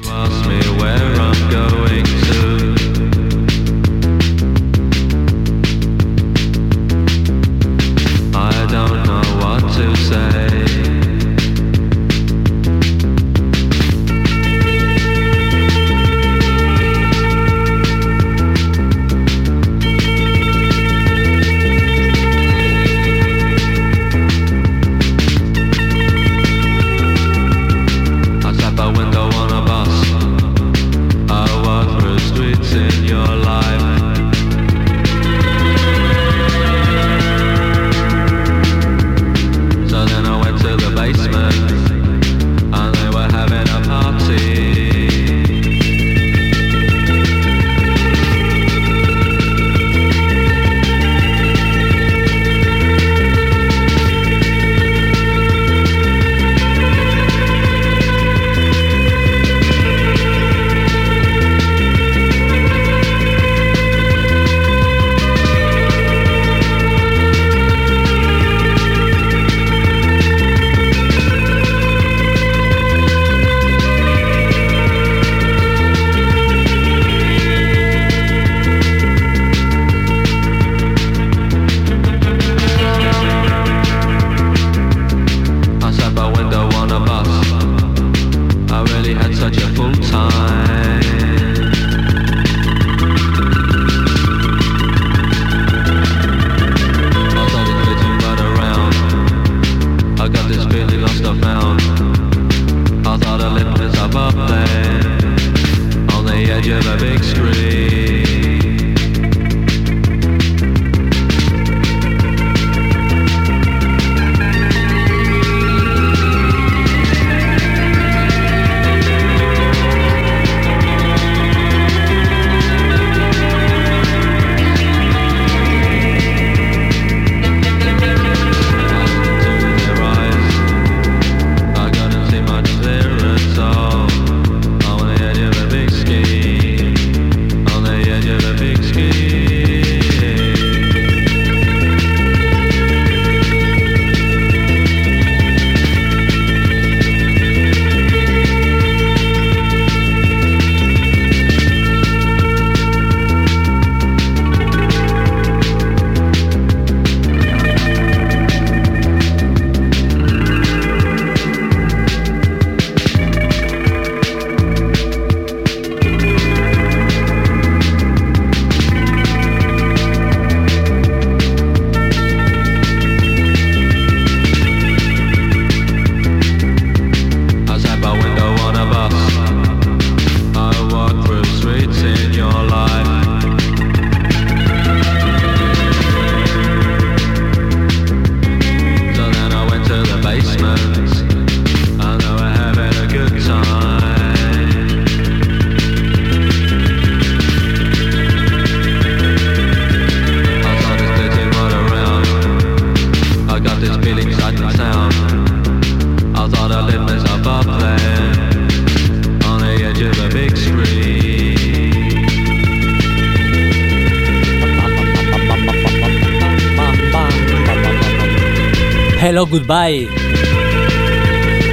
Goodbye. 219.51 220.09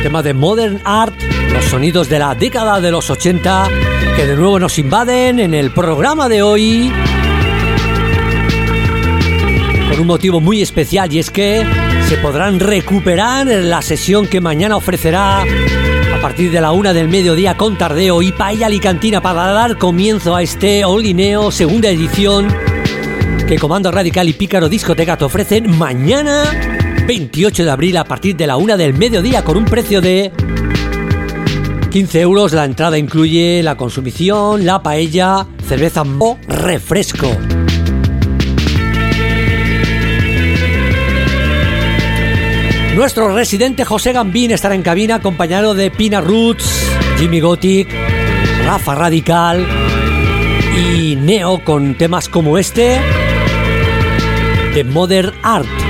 Tema 0.01 0.23
de 0.23 0.33
Modern 0.33 0.81
Art, 0.83 1.13
los 1.53 1.65
sonidos 1.65 2.09
de 2.09 2.17
la 2.17 2.33
década 2.33 2.81
de 2.81 2.89
los 2.89 3.09
80 3.09 3.69
que 4.15 4.25
de 4.25 4.35
nuevo 4.35 4.57
nos 4.57 4.79
invaden 4.79 5.39
en 5.39 5.53
el 5.53 5.71
programa 5.71 6.27
de 6.27 6.41
hoy. 6.41 6.91
Por 9.89 10.01
un 10.01 10.07
motivo 10.07 10.41
muy 10.41 10.63
especial 10.63 11.13
y 11.13 11.19
es 11.19 11.29
que 11.29 11.63
se 12.09 12.17
podrán 12.17 12.59
recuperar 12.59 13.47
en 13.47 13.69
la 13.69 13.83
sesión 13.83 14.25
que 14.25 14.41
mañana 14.41 14.75
ofrecerá 14.75 15.41
a 15.41 16.21
partir 16.21 16.49
de 16.51 16.61
la 16.61 16.71
una 16.71 16.93
del 16.93 17.09
mediodía 17.09 17.57
con 17.57 17.77
tardeo 17.77 18.23
y 18.23 18.31
paella 18.31 18.65
alicantina 18.65 19.21
para 19.21 19.51
dar 19.51 19.77
comienzo 19.77 20.35
a 20.35 20.41
este 20.41 20.83
Olineo 20.83 21.51
segunda 21.51 21.89
edición 21.89 22.47
que 23.47 23.59
Comando 23.59 23.91
Radical 23.91 24.27
y 24.27 24.33
Pícaro 24.33 24.67
Discoteca 24.67 25.15
te 25.15 25.25
ofrecen 25.25 25.77
mañana 25.77 26.76
28 27.07 27.63
de 27.63 27.71
abril 27.71 27.95
a 27.95 28.03
partir 28.03 28.35
de 28.35 28.45
la 28.45 28.57
una 28.57 28.75
del 28.75 28.93
mediodía 28.93 29.41
con 29.45 29.55
un 29.55 29.63
precio 29.63 30.01
de 30.01 30.33
15 31.89 32.19
euros. 32.19 32.51
La 32.51 32.65
entrada 32.65 32.97
incluye 32.97 33.63
la 33.63 33.77
consumición, 33.77 34.65
la 34.65 34.83
paella, 34.83 35.47
cerveza 35.65 36.03
o 36.19 36.37
refresco. 36.49 37.27
Nuestro 42.93 43.33
residente 43.33 43.85
José 43.85 44.11
Gambín 44.11 44.51
estará 44.51 44.75
en 44.75 44.81
cabina 44.81 45.15
acompañado 45.15 45.75
de 45.75 45.89
Pina 45.89 46.19
Roots, 46.19 46.91
Jimmy 47.17 47.39
Gothic, 47.39 47.87
Rafa 48.65 48.95
Radical 48.95 49.65
y 50.75 51.15
Neo 51.15 51.63
con 51.63 51.95
temas 51.95 52.27
como 52.27 52.57
este 52.57 52.99
de 54.73 54.83
Modern 54.83 55.33
Art. 55.41 55.86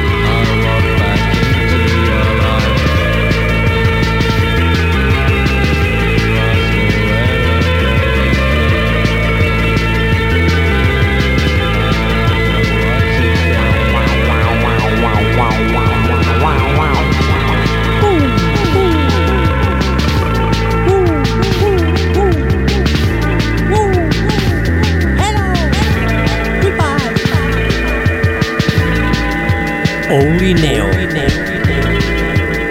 Only 30.09 30.53
Neo. 30.53 30.89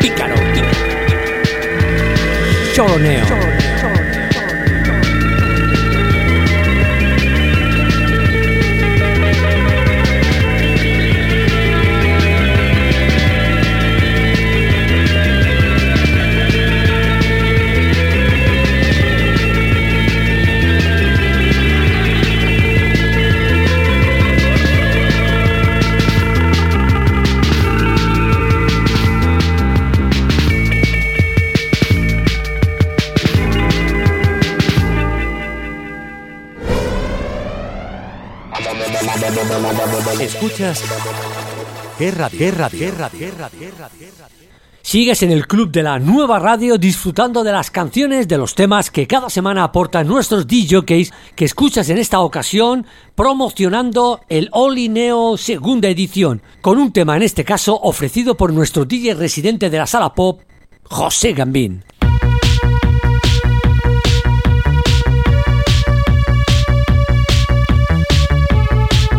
Pícaro. 0.01 0.37
Solo 2.75 2.99
Neo. 2.99 3.56
Escuchas 40.21 40.83
Guerra, 41.99 42.29
guerra, 42.29 42.69
guerra, 42.69 43.11
guerra, 43.11 43.51
guerra, 43.51 43.91
guerra. 43.99 44.29
Sigues 44.83 45.23
en 45.23 45.31
el 45.31 45.47
club 45.47 45.71
de 45.71 45.83
la 45.83 45.99
nueva 45.99 46.39
radio 46.39 46.79
disfrutando 46.79 47.43
de 47.43 47.53
las 47.53 47.71
canciones 47.71 48.29
de 48.29 48.39
los 48.39 48.55
temas 48.55 48.91
que 48.91 49.07
cada 49.07 49.29
semana 49.29 49.65
aportan 49.65 50.07
nuestros 50.07 50.47
DJs 50.47 51.13
que 51.35 51.45
escuchas 51.45 51.89
en 51.91 51.99
esta 51.99 52.21
ocasión 52.21 52.87
promocionando 53.15 54.21
el 54.29 54.49
Oli 54.53 54.89
Neo 54.89 55.37
segunda 55.37 55.89
edición 55.89 56.41
con 56.61 56.79
un 56.79 56.93
tema 56.93 57.17
en 57.17 57.23
este 57.23 57.45
caso 57.45 57.79
ofrecido 57.83 58.37
por 58.37 58.53
nuestro 58.53 58.85
DJ 58.85 59.15
residente 59.15 59.71
de 59.71 59.79
la 59.79 59.87
sala 59.87 60.15
pop 60.15 60.41
José 60.85 61.33
Gambín. 61.33 61.85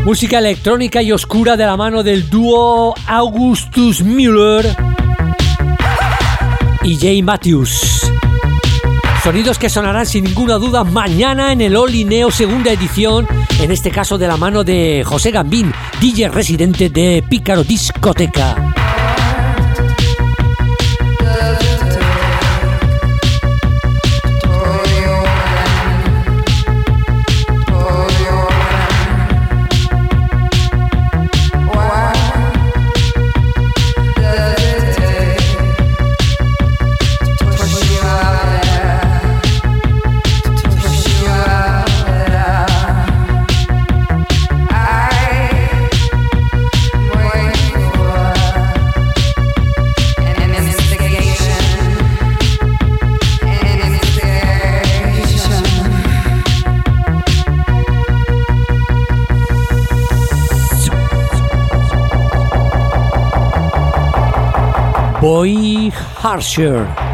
Música 0.07 0.39
electrónica 0.39 1.01
y 1.01 1.11
oscura 1.11 1.57
de 1.57 1.65
la 1.65 1.75
mano 1.75 2.01
del 2.01 2.29
dúo 2.29 2.95
Augustus 3.07 4.01
Müller 4.01 4.73
y 6.81 6.95
Jay 6.95 7.21
Matthews. 7.21 8.09
Sonidos 9.21 9.57
que 9.59 9.69
sonarán 9.69 10.05
sin 10.05 10.23
ninguna 10.23 10.59
duda 10.59 10.85
mañana 10.85 11.51
en 11.51 11.59
el 11.59 11.75
Oli 11.75 12.05
Neo 12.05 12.31
segunda 12.31 12.71
edición, 12.71 13.27
en 13.59 13.69
este 13.69 13.91
caso 13.91 14.17
de 14.17 14.29
la 14.29 14.37
mano 14.37 14.63
de 14.63 15.03
José 15.05 15.31
Gambín, 15.31 15.73
DJ 15.99 16.29
residente 16.29 16.89
de 16.89 17.21
Pícaro 17.27 17.65
Discoteca. 17.65 18.76
Harsher. 66.27 67.06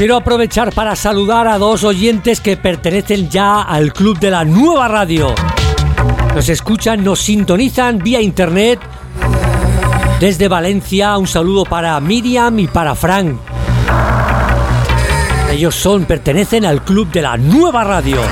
Quiero 0.00 0.16
aprovechar 0.16 0.72
para 0.72 0.96
saludar 0.96 1.46
a 1.46 1.58
dos 1.58 1.84
oyentes 1.84 2.40
que 2.40 2.56
pertenecen 2.56 3.28
ya 3.28 3.60
al 3.60 3.92
club 3.92 4.18
de 4.18 4.30
la 4.30 4.46
nueva 4.46 4.88
radio. 4.88 5.34
Nos 6.34 6.48
escuchan, 6.48 7.04
nos 7.04 7.20
sintonizan 7.20 7.98
vía 7.98 8.18
internet 8.18 8.80
Desde 10.18 10.48
Valencia, 10.48 11.18
un 11.18 11.26
saludo 11.26 11.66
para 11.66 12.00
Miriam 12.00 12.58
y 12.60 12.66
para 12.66 12.94
Frank. 12.94 13.36
Ellos 15.50 15.74
son, 15.74 16.06
pertenecen 16.06 16.64
al 16.64 16.82
club 16.82 17.12
de 17.12 17.20
la 17.20 17.36
nueva 17.36 17.84
radio. 17.84 18.22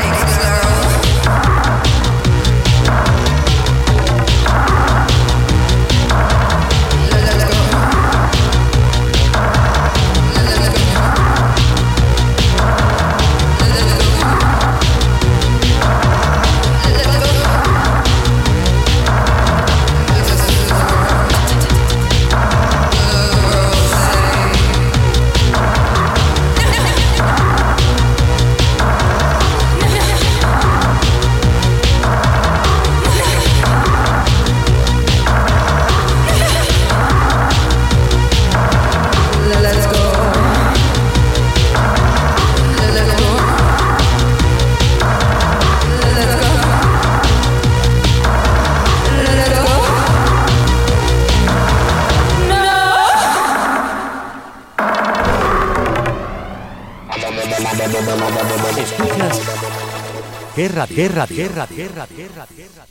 Guerra, 60.59 60.87
guerra, 60.87 61.25
guerra, 61.25 61.69
guerra, 61.71 62.09
guerra, 62.17 62.47
guerra. 62.57 62.87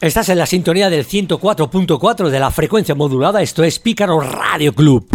Estás 0.00 0.30
en 0.30 0.38
la 0.38 0.46
sintonía 0.46 0.90
del 0.90 1.06
104.4 1.06 2.28
de 2.28 2.40
la 2.40 2.50
frecuencia 2.50 2.96
modulada, 2.96 3.40
esto 3.40 3.62
es 3.62 3.78
Pícaro 3.78 4.18
Radio 4.18 4.74
Club. 4.74 5.06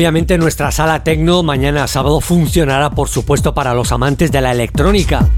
Obviamente 0.00 0.38
nuestra 0.38 0.72
sala 0.72 1.04
tecno 1.04 1.42
mañana 1.42 1.86
sábado 1.86 2.22
funcionará 2.22 2.88
por 2.88 3.10
supuesto 3.10 3.52
para 3.52 3.74
los 3.74 3.92
amantes 3.92 4.32
de 4.32 4.40
la 4.40 4.50
electrónica. 4.50 5.28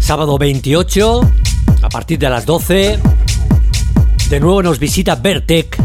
Sábado 0.00 0.36
28, 0.36 1.20
a 1.80 1.88
partir 1.90 2.18
de 2.18 2.28
las 2.28 2.44
12, 2.44 2.98
de 4.30 4.40
nuevo 4.40 4.64
nos 4.64 4.80
visita 4.80 5.14
Bertec 5.14 5.80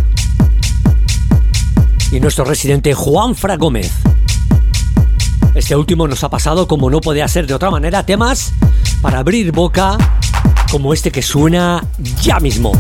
y 2.12 2.20
nuestro 2.20 2.46
residente 2.46 2.96
Juan 2.96 3.36
Fra 3.36 3.58
Gómez. 3.58 3.92
Este 5.54 5.76
último 5.76 6.08
nos 6.08 6.24
ha 6.24 6.32
pasado, 6.32 6.68
como 6.68 6.90
no 6.90 7.00
podía 7.00 7.28
ser 7.28 7.46
de 7.46 7.54
otra 7.54 7.70
manera, 7.70 8.04
temas 8.04 8.54
para 9.04 9.20
abrir 9.20 9.52
boca 9.52 10.00
como 10.72 10.96
este 10.96 11.12
que 11.12 11.22
suena 11.22 11.86
ya 12.24 12.40
mismo. 12.40 12.72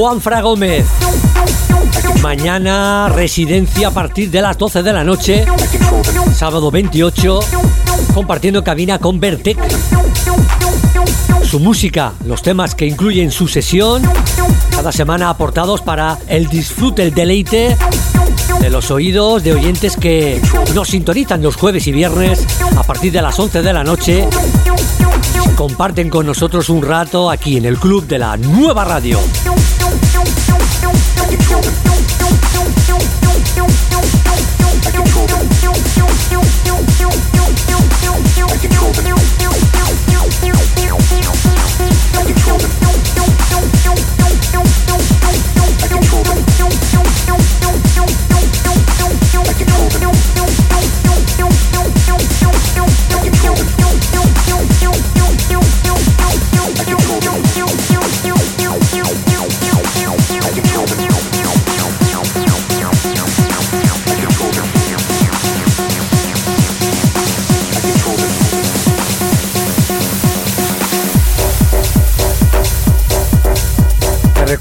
Juan 0.00 0.22
Fra 0.22 0.40
Gómez. 0.40 0.86
Mañana 2.22 3.10
residencia 3.10 3.88
a 3.88 3.90
partir 3.90 4.30
de 4.30 4.40
las 4.40 4.56
12 4.56 4.82
de 4.82 4.94
la 4.94 5.04
noche, 5.04 5.44
sábado 6.34 6.70
28, 6.70 7.40
compartiendo 8.14 8.64
cabina 8.64 8.98
con 8.98 9.20
Vertec. 9.20 9.58
Su 11.44 11.60
música, 11.60 12.14
los 12.24 12.40
temas 12.40 12.74
que 12.74 12.86
incluyen 12.86 13.30
su 13.30 13.46
sesión, 13.46 14.02
cada 14.70 14.90
semana 14.90 15.28
aportados 15.28 15.82
para 15.82 16.16
el 16.28 16.48
disfrute, 16.48 17.02
el 17.02 17.12
deleite 17.12 17.76
de 18.58 18.70
los 18.70 18.90
oídos 18.90 19.42
de 19.42 19.52
oyentes 19.52 19.98
que 19.98 20.40
nos 20.74 20.88
sintonizan 20.88 21.42
los 21.42 21.56
jueves 21.56 21.86
y 21.86 21.92
viernes 21.92 22.46
a 22.74 22.84
partir 22.84 23.12
de 23.12 23.20
las 23.20 23.38
11 23.38 23.60
de 23.60 23.72
la 23.74 23.84
noche. 23.84 24.26
Comparten 25.56 26.08
con 26.08 26.24
nosotros 26.24 26.70
un 26.70 26.82
rato 26.82 27.30
aquí 27.30 27.58
en 27.58 27.66
el 27.66 27.76
club 27.76 28.06
de 28.06 28.18
la 28.18 28.38
nueva 28.38 28.86
radio. 28.86 29.20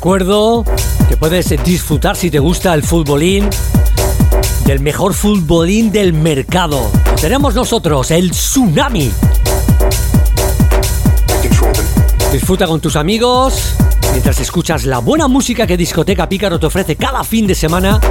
Recuerdo 0.09 0.65
que 1.07 1.17
puedes 1.17 1.53
disfrutar 1.63 2.15
si 2.15 2.31
te 2.31 2.39
gusta 2.39 2.73
el 2.73 2.81
futbolín 2.81 3.47
del 4.65 4.79
mejor 4.79 5.13
futbolín 5.13 5.91
del 5.91 6.13
mercado. 6.13 6.89
Lo 7.05 7.15
tenemos 7.15 7.53
nosotros, 7.53 8.09
el 8.09 8.31
Tsunami. 8.31 9.11
Disfruta 12.31 12.65
con 12.65 12.81
tus 12.81 12.95
amigos 12.95 13.75
mientras 14.09 14.39
escuchas 14.39 14.83
la 14.85 14.97
buena 14.97 15.27
música 15.27 15.67
que 15.67 15.77
Discoteca 15.77 16.27
Pícaro 16.27 16.59
te 16.59 16.65
ofrece 16.65 16.95
cada 16.95 17.23
fin 17.23 17.45
de 17.45 17.53
semana 17.53 18.01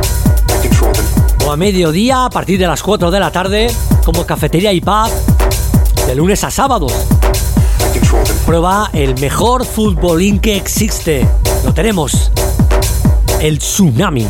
o 1.45 1.51
a 1.51 1.57
mediodía 1.57 2.27
a 2.27 2.31
partir 2.31 2.61
de 2.61 2.69
las 2.69 2.81
4 2.81 3.11
de 3.11 3.19
la 3.19 3.33
tarde 3.33 3.75
como 4.05 4.25
cafetería 4.25 4.73
y 4.73 4.81
pub 4.81 5.11
de 6.07 6.15
lunes 6.15 6.45
a 6.45 6.51
sábados. 6.53 6.93
Prueba 8.47 8.91
el 8.93 9.19
mejor 9.21 9.65
futbolín 9.65 10.39
que 10.39 10.57
existe. 10.57 11.27
Lo 11.65 11.73
tenemos. 11.75 12.31
El 13.41 13.59
Tsunami. 13.59 14.27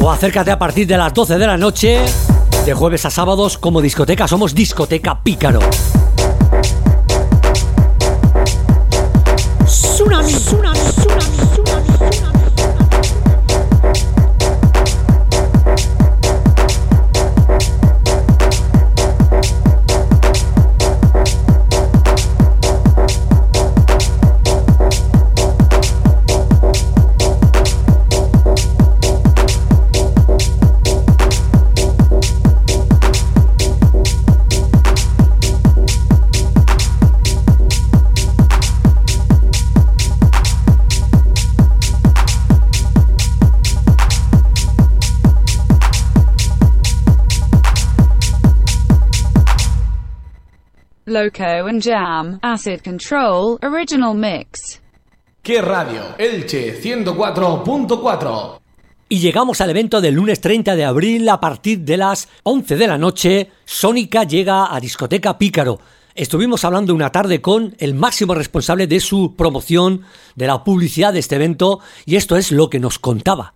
O 0.00 0.10
acércate 0.10 0.50
a 0.50 0.58
partir 0.58 0.86
de 0.86 0.96
las 0.96 1.14
12 1.14 1.38
de 1.38 1.46
la 1.46 1.56
noche, 1.56 2.00
de 2.66 2.74
jueves 2.74 3.04
a 3.04 3.10
sábados, 3.10 3.58
como 3.58 3.80
discoteca. 3.80 4.28
Somos 4.28 4.54
Discoteca 4.54 5.22
Pícaro. 5.22 5.60
Tsunami, 9.66 10.33
Loco 51.24 51.66
and 51.68 51.82
Jam, 51.82 52.38
Acid 52.42 52.80
Control, 52.82 53.58
Original 53.62 54.14
Mix. 54.14 54.82
Que 55.42 55.62
Radio 55.62 56.16
Elche 56.18 56.78
104.4. 56.82 58.60
Y 59.08 59.20
llegamos 59.20 59.62
al 59.62 59.70
evento 59.70 60.02
del 60.02 60.16
lunes 60.16 60.42
30 60.42 60.76
de 60.76 60.84
abril 60.84 61.26
a 61.30 61.40
partir 61.40 61.80
de 61.80 61.96
las 61.96 62.28
11 62.42 62.76
de 62.76 62.86
la 62.86 62.98
noche. 62.98 63.50
Sónica 63.64 64.24
llega 64.24 64.74
a 64.74 64.78
Discoteca 64.80 65.38
Pícaro. 65.38 65.78
Estuvimos 66.14 66.62
hablando 66.66 66.94
una 66.94 67.10
tarde 67.10 67.40
con 67.40 67.74
el 67.78 67.94
máximo 67.94 68.34
responsable 68.34 68.86
de 68.86 69.00
su 69.00 69.34
promoción, 69.34 70.02
de 70.34 70.46
la 70.46 70.62
publicidad 70.62 71.14
de 71.14 71.20
este 71.20 71.36
evento, 71.36 71.80
y 72.04 72.16
esto 72.16 72.36
es 72.36 72.52
lo 72.52 72.68
que 72.68 72.80
nos 72.80 72.98
contaba. 72.98 73.53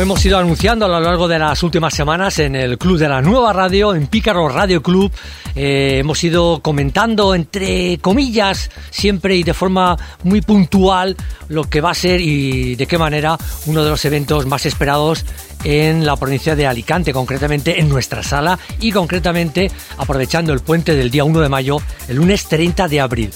Hemos 0.00 0.24
ido 0.24 0.38
anunciando 0.38 0.86
a 0.86 0.88
lo 0.88 0.98
largo 0.98 1.28
de 1.28 1.38
las 1.38 1.62
últimas 1.62 1.92
semanas 1.92 2.38
en 2.38 2.56
el 2.56 2.78
Club 2.78 2.96
de 2.96 3.06
la 3.06 3.20
Nueva 3.20 3.52
Radio, 3.52 3.94
en 3.94 4.06
Pícaro 4.06 4.48
Radio 4.48 4.82
Club, 4.82 5.12
eh, 5.54 5.98
hemos 5.98 6.24
ido 6.24 6.60
comentando 6.62 7.34
entre 7.34 7.98
comillas, 7.98 8.70
siempre 8.88 9.36
y 9.36 9.42
de 9.42 9.52
forma 9.52 9.98
muy 10.22 10.40
puntual, 10.40 11.16
lo 11.48 11.64
que 11.64 11.82
va 11.82 11.90
a 11.90 11.94
ser 11.94 12.22
y 12.22 12.76
de 12.76 12.86
qué 12.86 12.96
manera 12.96 13.36
uno 13.66 13.84
de 13.84 13.90
los 13.90 14.02
eventos 14.06 14.46
más 14.46 14.64
esperados 14.64 15.26
en 15.64 16.04
la 16.06 16.16
provincia 16.16 16.56
de 16.56 16.66
Alicante, 16.66 17.12
concretamente 17.12 17.80
en 17.80 17.88
nuestra 17.88 18.22
sala 18.22 18.58
y 18.80 18.92
concretamente 18.92 19.70
aprovechando 19.98 20.52
el 20.52 20.60
puente 20.60 20.94
del 20.94 21.10
día 21.10 21.24
1 21.24 21.40
de 21.40 21.48
mayo, 21.48 21.78
el 22.08 22.16
lunes 22.16 22.46
30 22.46 22.88
de 22.88 23.00
abril. 23.00 23.30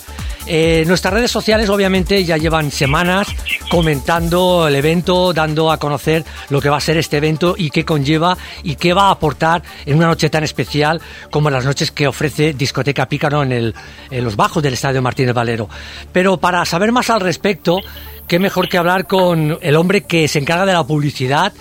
Eh, 0.47 0.85
nuestras 0.87 1.15
redes 1.15 1.31
sociales 1.31 1.71
obviamente 1.71 2.23
ya 2.23 2.37
llevan 2.37 2.71
semanas 2.71 3.29
comentando 3.71 4.69
el 4.69 4.75
evento, 4.75 5.33
dando 5.33 5.73
a 5.73 5.79
conocer 5.79 6.23
lo 6.51 6.61
que 6.61 6.69
va 6.69 6.77
a 6.77 6.81
ser 6.81 6.99
este 6.99 7.17
evento 7.17 7.55
y 7.57 7.71
qué 7.71 7.85
conlleva 7.85 8.37
y 8.63 8.77
qué 8.77 8.93
va 8.93 9.09
a 9.09 9.13
aportar 9.13 9.63
en 9.87 9.97
una 9.97 10.09
noche 10.09 10.29
tan 10.29 10.45
especial 10.45 11.01
como 11.31 11.49
las 11.49 11.65
noches 11.65 11.91
que 11.91 12.07
ofrece 12.07 12.53
Discoteca 12.53 13.09
Pícaro 13.09 13.43
en, 13.43 13.53
el, 13.53 13.75
en 14.11 14.25
los 14.25 14.37
bajos 14.37 14.63
del 14.63 14.75
Estadio 14.75 15.01
Martínez 15.01 15.35
Valero. 15.35 15.69
Pero 16.13 16.37
para 16.37 16.63
saber 16.67 16.93
más 16.93 17.09
al 17.09 17.21
respecto, 17.21 17.81
qué 18.29 18.39
mejor 18.39 18.69
que 18.69 18.77
hablar 18.77 19.07
con 19.07 19.59
el 19.63 19.77
hombre 19.77 20.03
que 20.03 20.29
se 20.29 20.41
encarga 20.41 20.67
de 20.67 20.75
la 20.75 20.85
publicidad 20.85 21.55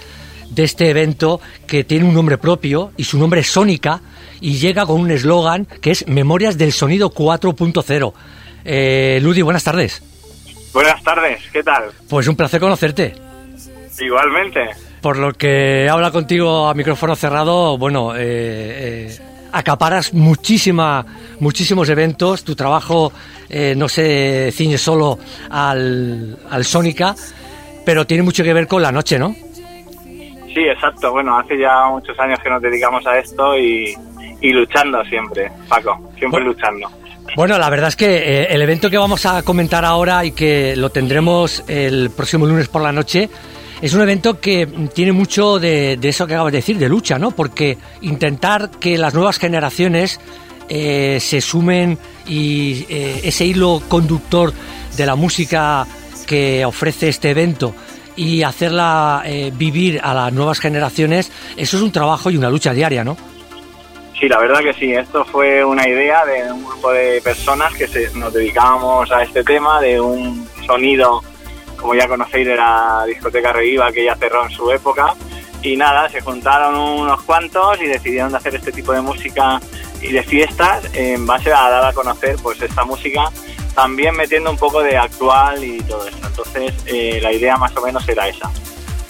de 0.54 0.64
este 0.64 0.89
evento 0.89 1.39
que 1.68 1.84
tiene 1.84 2.06
un 2.06 2.14
nombre 2.14 2.38
propio 2.38 2.91
y 2.97 3.04
su 3.04 3.18
nombre 3.18 3.41
es 3.41 3.47
Sónica 3.47 4.01
y 4.41 4.58
llega 4.58 4.86
con 4.86 4.99
un 5.01 5.12
eslogan 5.12 5.66
que 5.66 5.91
es 5.91 6.08
Memorias 6.08 6.58
del 6.58 6.74
Sonido 6.74 7.12
4.0. 7.12 8.14
Eh, 8.66 9.20
Ludi, 9.22 9.41
buenas 9.41 9.64
tardes. 9.64 10.01
Buenas 10.74 11.04
tardes, 11.04 11.41
¿qué 11.51 11.64
tal? 11.64 11.91
Pues 12.10 12.28
un 12.28 12.36
placer 12.36 12.60
conocerte. 12.60 13.14
Igualmente. 13.99 14.70
Por 15.01 15.18
lo 15.18 15.34
que 15.34 15.88
habla 15.89 16.12
contigo 16.12 16.68
a 16.68 16.74
micrófono 16.74 17.16
cerrado, 17.16 17.78
bueno, 17.78 18.16
eh, 18.16 18.22
eh, 18.22 19.20
acaparas 19.51 20.14
muchísima, 20.14 21.06
muchísimos 21.39 21.89
eventos. 21.89 22.43
Tu 22.43 22.56
trabajo 22.56 23.12
eh, 23.49 23.76
no 23.78 23.88
se 23.88 24.51
ciñe 24.51 24.78
solo 24.78 25.20
al, 25.49 26.39
al 26.49 26.66
Sónica, 26.66 27.16
pero 27.86 28.08
tiene 28.08 28.24
mucho 28.24 28.43
que 28.43 28.54
ver 28.54 28.68
con 28.68 28.82
la 28.82 28.91
noche, 28.91 29.20
¿no? 29.20 29.36
Sí, 30.54 30.62
exacto. 30.62 31.12
Bueno, 31.12 31.38
hace 31.38 31.58
ya 31.58 31.88
muchos 31.89 32.18
años 32.20 32.39
que 32.43 32.49
nos 32.49 32.62
dedicamos 32.62 33.06
a 33.08 33.18
esto 33.18 33.58
y, 33.58 33.93
y 34.41 34.51
luchando 34.51 35.04
siempre, 35.06 35.51
Paco, 35.68 36.12
siempre 36.18 36.41
Bueno. 36.41 36.47
luchando. 36.47 36.89
Bueno, 37.36 37.58
la 37.58 37.70
verdad 37.70 37.88
es 37.88 37.95
que 37.95 38.18
eh, 38.18 38.47
el 38.51 38.62
evento 38.62 38.89
que 38.89 38.97
vamos 38.97 39.26
a 39.26 39.41
comentar 39.43 39.84
ahora 39.86 40.24
y 40.26 40.32
que 40.32 40.76
lo 40.76 40.89
tendremos 40.91 41.64
el 41.68 42.12
próximo 42.16 42.45
lunes 42.45 42.68
por 42.68 42.82
la 42.82 42.91
noche 42.91 43.30
es 43.82 43.93
un 43.93 44.01
evento 44.01 44.39
que 44.39 44.68
tiene 44.93 45.12
mucho 45.14 45.58
de, 45.60 45.97
de 45.97 46.10
eso 46.10 46.28
que 46.28 46.34
acabas 46.36 46.51
de 46.51 46.60
decir, 46.60 46.78
de 46.78 46.88
lucha, 46.89 47.18
¿no? 47.18 47.32
Porque 47.32 47.78
intentar 48.01 48.70
que 48.80 48.97
las 48.97 49.14
nuevas 49.14 49.39
generaciones 49.39 50.20
eh, 50.70 51.18
se 51.20 51.41
sumen 51.41 51.97
y 52.28 52.86
eh, 52.89 53.22
ese 53.24 53.45
hilo 53.45 53.82
conductor 53.88 54.54
de 54.95 55.06
la 55.06 55.16
música 55.16 55.88
que 56.28 56.64
ofrece 56.66 57.10
este 57.10 57.32
evento 57.32 57.74
y 58.16 58.43
hacerla 58.43 59.24
eh, 59.26 59.51
vivir 59.53 59.99
a 60.03 60.14
las 60.14 60.34
nuevas 60.34 60.59
generaciones, 60.59 61.32
eso 61.57 61.78
es 61.78 61.84
un 61.84 61.91
trabajo 61.91 62.30
y 62.30 62.38
una 62.38 62.49
lucha 62.49 62.74
diaria, 62.74 63.03
¿no? 63.03 63.18
Sí, 64.20 64.30
la 64.30 64.39
verdad 64.39 64.61
que 64.61 64.74
sí. 64.74 64.93
Esto 64.93 65.26
fue 65.26 65.66
una 65.66 65.88
idea 65.88 66.26
de 66.26 66.51
un 66.51 66.64
grupo 66.64 66.91
de 66.91 67.22
personas 67.22 67.74
que 67.74 67.88
se, 67.88 68.09
nos 68.18 68.34
dedicábamos 68.34 69.11
a 69.11 69.24
este 69.24 69.43
tema, 69.43 69.82
de 69.82 69.99
un 69.99 70.47
sonido, 70.66 71.22
como 71.76 71.95
ya 71.95 72.07
conocéis, 72.07 72.47
de 72.47 72.55
la 72.55 73.03
discoteca 73.05 73.51
Reviva 73.51 73.91
que 73.91 74.05
ya 74.05 74.16
cerró 74.16 74.45
en 74.45 74.51
su 74.51 74.72
época. 74.72 75.14
Y 75.61 75.76
nada, 75.76 76.09
se 76.09 76.22
juntaron 76.22 76.76
unos 76.76 77.22
cuantos 77.24 77.82
y 77.82 77.88
decidieron 77.88 78.32
de 78.32 78.38
hacer 78.38 78.55
este 78.55 78.72
tipo 78.72 78.91
de 78.91 79.01
música 79.01 79.59
y 80.01 80.11
de 80.11 80.24
fiestas 80.24 80.89
en 80.93 81.26
base 81.26 81.51
a 81.51 81.70
dar 81.70 81.86
a 81.86 81.93
conocer 81.93 82.36
pues 82.43 82.61
esta 82.61 82.84
música, 82.84 83.24
también 83.76 84.15
metiendo 84.15 84.49
un 84.51 84.57
poco 84.57 84.82
de 84.82 84.97
actual 84.97 85.63
y 85.63 85.82
todo 85.82 86.07
eso. 86.07 86.17
Entonces, 86.26 86.74
eh, 86.86 87.19
la 87.21 87.32
idea 87.32 87.57
más 87.57 87.76
o 87.76 87.82
menos 87.86 88.07
era 88.07 88.28
esa. 88.28 88.49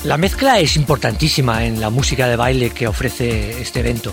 La 0.03 0.17
mezcla 0.17 0.59
es 0.59 0.75
importantísima 0.75 1.63
en 1.65 1.79
la 1.79 1.89
música 1.89 2.27
de 2.27 2.35
baile 2.35 2.69
que 2.71 2.87
ofrece 2.87 3.61
este 3.61 3.79
evento. 3.79 4.11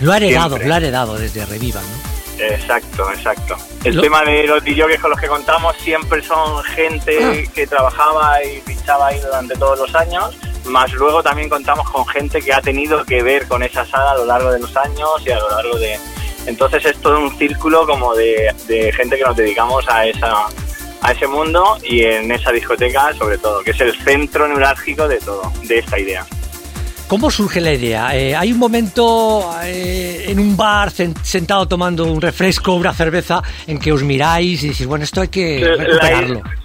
Lo 0.00 0.12
ha 0.12 0.16
heredado, 0.18 0.50
Siempre. 0.50 0.68
lo 0.68 0.74
ha 0.74 0.76
heredado 0.78 1.16
desde 1.16 1.46
Reviva, 1.46 1.80
¿no? 1.80 2.14
Exacto, 2.44 3.10
exacto. 3.12 3.56
El 3.84 3.94
Lo- 3.96 4.02
tema 4.02 4.22
de 4.24 4.44
los 4.46 4.62
DJs 4.64 5.00
con 5.00 5.10
los 5.10 5.20
que 5.20 5.28
contamos 5.28 5.76
siempre 5.82 6.20
son 6.22 6.62
gente 6.64 7.48
que 7.54 7.66
trabajaba 7.66 8.42
y 8.44 8.60
pinchaba 8.62 9.06
ahí 9.08 9.20
durante 9.20 9.54
todos 9.54 9.78
los 9.78 9.94
años, 9.94 10.36
más 10.66 10.92
luego 10.92 11.22
también 11.22 11.48
contamos 11.48 11.88
con 11.90 12.04
gente 12.08 12.42
que 12.42 12.52
ha 12.52 12.60
tenido 12.60 13.04
que 13.04 13.22
ver 13.22 13.46
con 13.46 13.62
esa 13.62 13.86
sala 13.86 14.10
a 14.12 14.16
lo 14.16 14.24
largo 14.26 14.50
de 14.50 14.58
los 14.60 14.76
años 14.76 15.08
y 15.24 15.30
a 15.30 15.38
lo 15.38 15.48
largo 15.50 15.78
de... 15.78 15.98
Entonces 16.46 16.84
es 16.84 16.96
todo 16.98 17.20
un 17.20 17.36
círculo 17.38 17.86
como 17.86 18.14
de, 18.14 18.54
de 18.66 18.92
gente 18.92 19.16
que 19.16 19.24
nos 19.24 19.36
dedicamos 19.36 19.88
a 19.88 20.06
esa 20.06 20.46
a 21.04 21.12
ese 21.12 21.26
mundo 21.26 21.76
y 21.82 22.02
en 22.02 22.32
esa 22.32 22.50
discoteca 22.50 23.12
sobre 23.12 23.36
todo, 23.36 23.62
que 23.62 23.72
es 23.72 23.80
el 23.80 23.94
centro 23.94 24.48
neurálgico 24.48 25.06
de 25.06 25.18
todo, 25.18 25.52
de 25.64 25.78
esta 25.78 25.98
idea. 25.98 26.26
¿Cómo 27.08 27.30
surge 27.30 27.60
la 27.60 27.74
idea? 27.74 28.16
Eh, 28.16 28.34
hay 28.34 28.52
un 28.52 28.58
momento 28.58 29.54
eh, 29.62 30.24
en 30.28 30.38
un 30.38 30.56
bar 30.56 30.90
sentado 30.90 31.68
tomando 31.68 32.06
un 32.06 32.20
refresco, 32.20 32.72
una 32.74 32.94
cerveza, 32.94 33.42
en 33.66 33.78
que 33.78 33.92
os 33.92 34.02
miráis 34.02 34.64
y 34.64 34.68
decís, 34.70 34.86
bueno, 34.86 35.04
esto 35.04 35.20
hay 35.20 35.28
que 35.28 35.74
recuperarlo. 35.76 36.42
La 36.42 36.63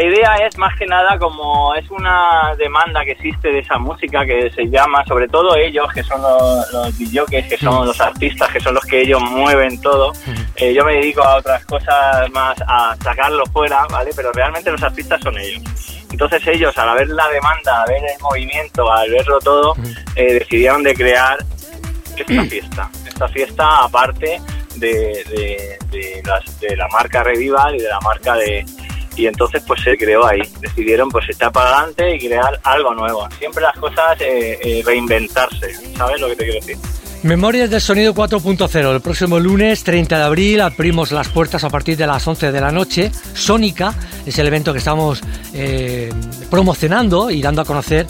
idea 0.00 0.34
es 0.46 0.56
más 0.58 0.76
que 0.76 0.86
nada 0.86 1.18
como 1.18 1.74
es 1.74 1.88
una 1.90 2.54
demanda 2.58 3.04
que 3.04 3.12
existe 3.12 3.48
de 3.52 3.60
esa 3.60 3.78
música 3.78 4.24
que 4.26 4.50
se 4.50 4.68
llama, 4.68 5.04
sobre 5.06 5.28
todo 5.28 5.54
ellos, 5.56 5.86
que 5.92 6.02
son 6.02 6.20
los, 6.20 6.72
los 6.72 6.98
DJs, 6.98 7.48
que 7.48 7.56
son 7.58 7.86
los 7.86 8.00
artistas, 8.00 8.50
que 8.50 8.60
son 8.60 8.74
los 8.74 8.84
que 8.84 9.02
ellos 9.02 9.20
mueven 9.22 9.80
todo. 9.80 10.12
Eh, 10.56 10.74
yo 10.74 10.84
me 10.84 10.94
dedico 10.94 11.22
a 11.22 11.36
otras 11.36 11.64
cosas 11.66 12.28
más, 12.32 12.56
a 12.66 12.96
sacarlo 13.02 13.44
fuera, 13.46 13.86
¿vale? 13.90 14.10
Pero 14.16 14.32
realmente 14.32 14.70
los 14.70 14.82
artistas 14.82 15.20
son 15.22 15.38
ellos. 15.38 15.62
Entonces 16.10 16.44
ellos, 16.48 16.76
al 16.78 16.96
ver 16.96 17.08
la 17.08 17.28
demanda, 17.28 17.82
al 17.82 17.88
ver 17.88 18.02
el 18.16 18.20
movimiento, 18.22 18.90
al 18.90 19.10
verlo 19.10 19.38
todo, 19.38 19.74
eh, 20.16 20.34
decidieron 20.34 20.82
de 20.82 20.94
crear 20.94 21.38
esta 22.16 22.42
fiesta. 22.50 22.90
Esta 23.06 23.28
fiesta 23.28 23.84
aparte 23.84 24.40
de, 24.76 24.88
de, 25.24 25.78
de 25.90 26.22
las- 26.24 26.60
de 26.60 26.76
la 26.76 26.88
marca 26.88 27.22
Revival 27.22 27.74
y 27.76 27.80
de 27.82 27.88
la 27.88 28.00
marca 28.00 28.34
de... 28.36 28.64
Y 29.18 29.26
entonces 29.26 29.62
pues 29.66 29.80
se 29.82 29.96
creó 29.96 30.24
ahí. 30.26 30.40
Decidieron 30.60 31.08
pues 31.10 31.28
echar 31.28 31.50
para 31.52 31.70
adelante 31.78 32.14
y 32.16 32.18
crear 32.26 32.58
algo 32.62 32.94
nuevo. 32.94 33.28
Siempre 33.38 33.62
las 33.62 33.76
cosas 33.76 34.20
eh, 34.20 34.58
eh, 34.62 34.82
reinventarse. 34.86 35.74
¿Sabes 35.96 36.20
lo 36.20 36.28
que 36.28 36.36
te 36.36 36.44
quiero 36.44 36.60
decir? 36.60 36.76
Memorias 37.24 37.68
del 37.68 37.80
Sonido 37.80 38.14
4.0. 38.14 38.94
El 38.94 39.00
próximo 39.00 39.40
lunes 39.40 39.82
30 39.82 40.16
de 40.18 40.22
abril 40.24 40.60
abrimos 40.60 41.10
las 41.10 41.28
puertas 41.28 41.64
a 41.64 41.68
partir 41.68 41.96
de 41.96 42.06
las 42.06 42.24
11 42.26 42.52
de 42.52 42.60
la 42.60 42.70
noche. 42.70 43.10
Sónica 43.34 43.92
es 44.24 44.38
el 44.38 44.46
evento 44.46 44.72
que 44.72 44.78
estamos 44.78 45.20
eh, 45.52 46.12
promocionando 46.48 47.30
y 47.30 47.42
dando 47.42 47.62
a 47.62 47.64
conocer 47.64 48.06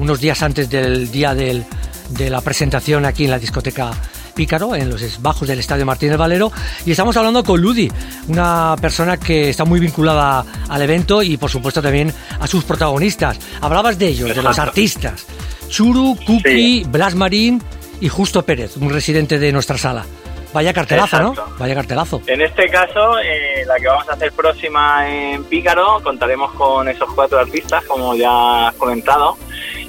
unos 0.00 0.20
días 0.20 0.42
antes 0.42 0.70
del 0.70 1.10
día 1.10 1.34
del- 1.34 1.64
de 2.10 2.30
la 2.30 2.40
presentación 2.40 3.04
aquí 3.04 3.24
en 3.24 3.30
la 3.32 3.38
discoteca 3.38 3.90
Pícaro, 4.38 4.76
en 4.76 4.88
los 4.88 5.20
bajos 5.20 5.48
del 5.48 5.58
Estadio 5.58 5.84
Martínez 5.84 6.16
Valero. 6.16 6.52
Y 6.86 6.92
estamos 6.92 7.16
hablando 7.16 7.42
con 7.42 7.60
Ludi, 7.60 7.90
una 8.28 8.76
persona 8.80 9.16
que 9.16 9.50
está 9.50 9.64
muy 9.64 9.80
vinculada 9.80 10.44
al 10.68 10.80
evento 10.80 11.24
y 11.24 11.36
por 11.36 11.50
supuesto 11.50 11.82
también 11.82 12.14
a 12.38 12.46
sus 12.46 12.62
protagonistas. 12.62 13.36
Hablabas 13.60 13.98
de 13.98 14.06
ellos, 14.06 14.36
de 14.36 14.40
los 14.40 14.56
artistas. 14.60 15.26
Churu, 15.68 16.16
Cookie, 16.24 16.84
Blas 16.88 17.16
Marín 17.16 17.60
y 18.00 18.08
Justo 18.08 18.44
Pérez, 18.44 18.76
un 18.76 18.90
residente 18.90 19.40
de 19.40 19.50
nuestra 19.50 19.76
sala. 19.76 20.06
Vaya 20.52 20.72
cartelazo, 20.72 21.20
¿no? 21.20 21.28
Exacto. 21.30 21.54
Vaya 21.58 21.74
cartelazo. 21.74 22.22
En 22.26 22.40
este 22.40 22.68
caso, 22.68 23.18
eh, 23.18 23.64
la 23.66 23.76
que 23.76 23.86
vamos 23.86 24.08
a 24.08 24.12
hacer 24.12 24.32
próxima 24.32 25.08
en 25.08 25.44
Pícaro, 25.44 26.00
contaremos 26.02 26.52
con 26.52 26.88
esos 26.88 27.12
cuatro 27.14 27.38
artistas, 27.38 27.84
como 27.84 28.14
ya 28.14 28.68
has 28.68 28.74
comentado. 28.74 29.36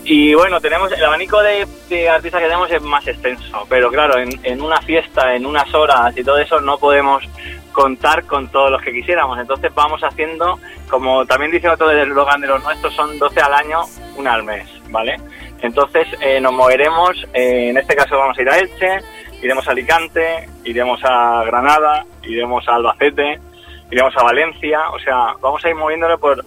Y 0.04 0.34
bueno, 0.34 0.60
tenemos 0.60 0.92
el 0.92 1.04
abanico 1.04 1.42
de, 1.42 1.68
de 1.88 2.10
artistas 2.10 2.42
que 2.42 2.48
tenemos 2.48 2.72
es 2.72 2.82
más 2.82 3.08
extenso, 3.08 3.66
pero 3.70 3.90
claro, 3.92 4.18
en, 4.18 4.30
en 4.44 4.62
una 4.62 4.82
fiesta, 4.82 5.36
en 5.36 5.46
unas 5.46 5.72
horas 5.74 6.18
y 6.18 6.24
todo 6.24 6.38
eso, 6.40 6.60
no 6.60 6.78
podemos 6.78 7.24
contar 7.72 8.26
con 8.26 8.50
todos 8.50 8.72
los 8.72 8.82
que 8.82 8.92
quisiéramos. 8.92 9.40
Entonces 9.40 9.72
vamos 9.74 10.02
haciendo, 10.02 10.60
como 10.90 11.26
también 11.26 11.52
dice 11.52 11.70
otro 11.70 11.88
del 11.88 12.10
eslogan 12.10 12.42
de 12.42 12.48
los 12.48 12.64
nuestros, 12.64 12.94
son 12.96 13.18
12 13.18 13.40
al 13.40 13.54
año, 13.54 13.82
una 14.18 14.34
al 14.34 14.44
mes, 14.44 14.68
¿vale? 14.90 15.18
Entonces 15.62 16.08
eh, 16.22 16.40
nos 16.42 16.54
moveremos, 16.54 17.16
eh, 17.34 17.70
en 17.70 17.78
este 17.78 17.96
caso 17.96 18.18
vamos 18.18 18.38
a 18.38 18.42
ir 18.42 18.50
a 18.50 18.58
Elche, 18.58 19.00
iremos 19.42 19.68
a 19.68 19.72
Alicante, 19.72 20.50
iremos 20.64 21.00
a 21.04 21.44
Granada, 21.46 22.06
iremos 22.24 22.68
a 22.68 22.76
Albacete, 22.76 23.40
iremos 23.92 24.16
a 24.18 24.24
Valencia, 24.24 24.90
o 24.92 25.00
sea, 25.00 25.34
vamos 25.42 25.64
a 25.64 25.70
ir 25.70 25.76
moviéndolo 25.76 26.20
por, 26.20 26.44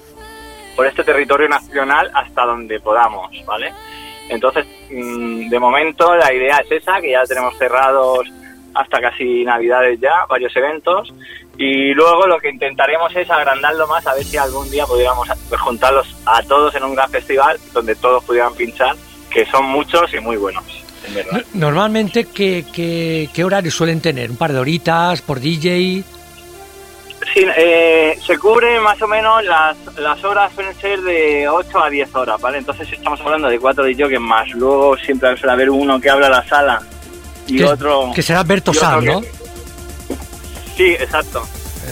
por 0.77 0.87
este 0.87 1.05
territorio 1.05 1.49
nacional 1.49 2.11
hasta 2.15 2.45
donde 2.45 2.81
podamos, 2.81 3.31
¿vale? 3.45 3.73
Entonces, 4.29 4.67
mm, 4.91 5.49
de 5.49 5.59
momento 5.59 6.15
la 6.15 6.33
idea 6.33 6.59
es 6.59 6.71
esa, 6.73 7.01
que 7.01 7.11
ya 7.11 7.25
tenemos 7.25 7.57
cerrados 7.59 8.27
hasta 8.75 9.01
casi 9.01 9.45
Navidades 9.45 10.01
ya, 10.01 10.25
varios 10.29 10.55
eventos, 10.57 11.13
y 11.59 11.93
luego 11.93 12.27
lo 12.27 12.39
que 12.39 12.49
intentaremos 12.49 13.15
es 13.15 13.31
agrandarlo 13.31 13.87
más, 13.87 14.07
a 14.07 14.15
ver 14.15 14.25
si 14.25 14.39
algún 14.39 14.71
día 14.71 14.87
pudiéramos 14.87 15.29
juntarlos 15.61 16.17
a 16.25 16.43
todos 16.43 16.75
en 16.75 16.85
un 16.85 16.95
gran 16.95 17.11
festival 17.11 17.59
donde 17.73 17.95
todos 17.95 18.25
pudieran 18.25 18.55
pinchar, 18.55 18.97
que 19.31 19.45
son 19.47 19.67
muchos 19.67 20.13
y 20.15 20.21
muy 20.21 20.37
buenos, 20.37 20.65
en 21.07 21.15
verdad. 21.15 21.33
No- 21.55 21.61
Normalmente, 21.67 22.25
¿qué, 22.27 22.65
qué, 22.73 23.29
qué 23.33 23.45
horarios 23.45 23.75
suelen 23.75 24.01
tener? 24.01 24.31
¿Un 24.31 24.37
par 24.37 24.53
de 24.53 24.59
horitas 24.59 25.23
por 25.23 25.41
DJ? 25.41 26.05
Sí, 27.35 27.47
eh, 27.57 28.19
se 28.27 28.37
cubre 28.39 28.79
más 28.81 29.01
o 29.01 29.07
menos 29.09 29.43
las, 29.45 29.77
las 29.97 30.23
horas 30.25 30.53
suelen 30.55 30.75
ser 30.81 31.01
de 31.03 31.49
8 31.49 31.83
a 31.83 31.89
10 31.89 32.15
horas, 32.15 32.41
¿vale? 32.41 32.59
Entonces 32.59 32.91
estamos 32.93 33.21
hablando 33.21 33.49
de 33.49 33.59
cuatro 33.59 33.85
DJs 33.85 34.21
más. 34.21 34.51
Luego 34.51 34.97
siempre 34.99 35.35
suele 35.39 35.53
haber 35.53 35.71
uno 35.71 36.01
que 36.01 36.11
habla 36.11 36.27
a 36.27 36.31
la 36.31 36.49
sala 36.49 36.83
y 37.47 37.57
que, 37.59 37.65
otro... 37.65 38.11
que 38.15 38.23
será 38.23 38.43
Berto 38.43 38.73
que- 38.73 38.79
¿no? 39.07 39.23
Sí, 40.77 40.91
exacto. 40.99 41.47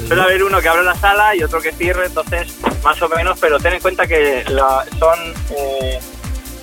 Suele 0.06 0.22
haber 0.22 0.42
uno 0.42 0.60
que 0.60 0.68
habla 0.68 0.82
a 0.82 0.94
la 0.94 1.00
sala 1.00 1.34
y 1.36 1.42
otro 1.42 1.60
que 1.60 1.72
cierre, 1.72 2.06
entonces 2.06 2.54
más 2.82 3.00
o 3.02 3.08
menos, 3.08 3.38
pero 3.40 3.58
ten 3.58 3.74
en 3.74 3.80
cuenta 3.80 4.06
que 4.06 4.44
la- 4.48 4.84
son, 4.98 5.18
eh, 5.56 5.98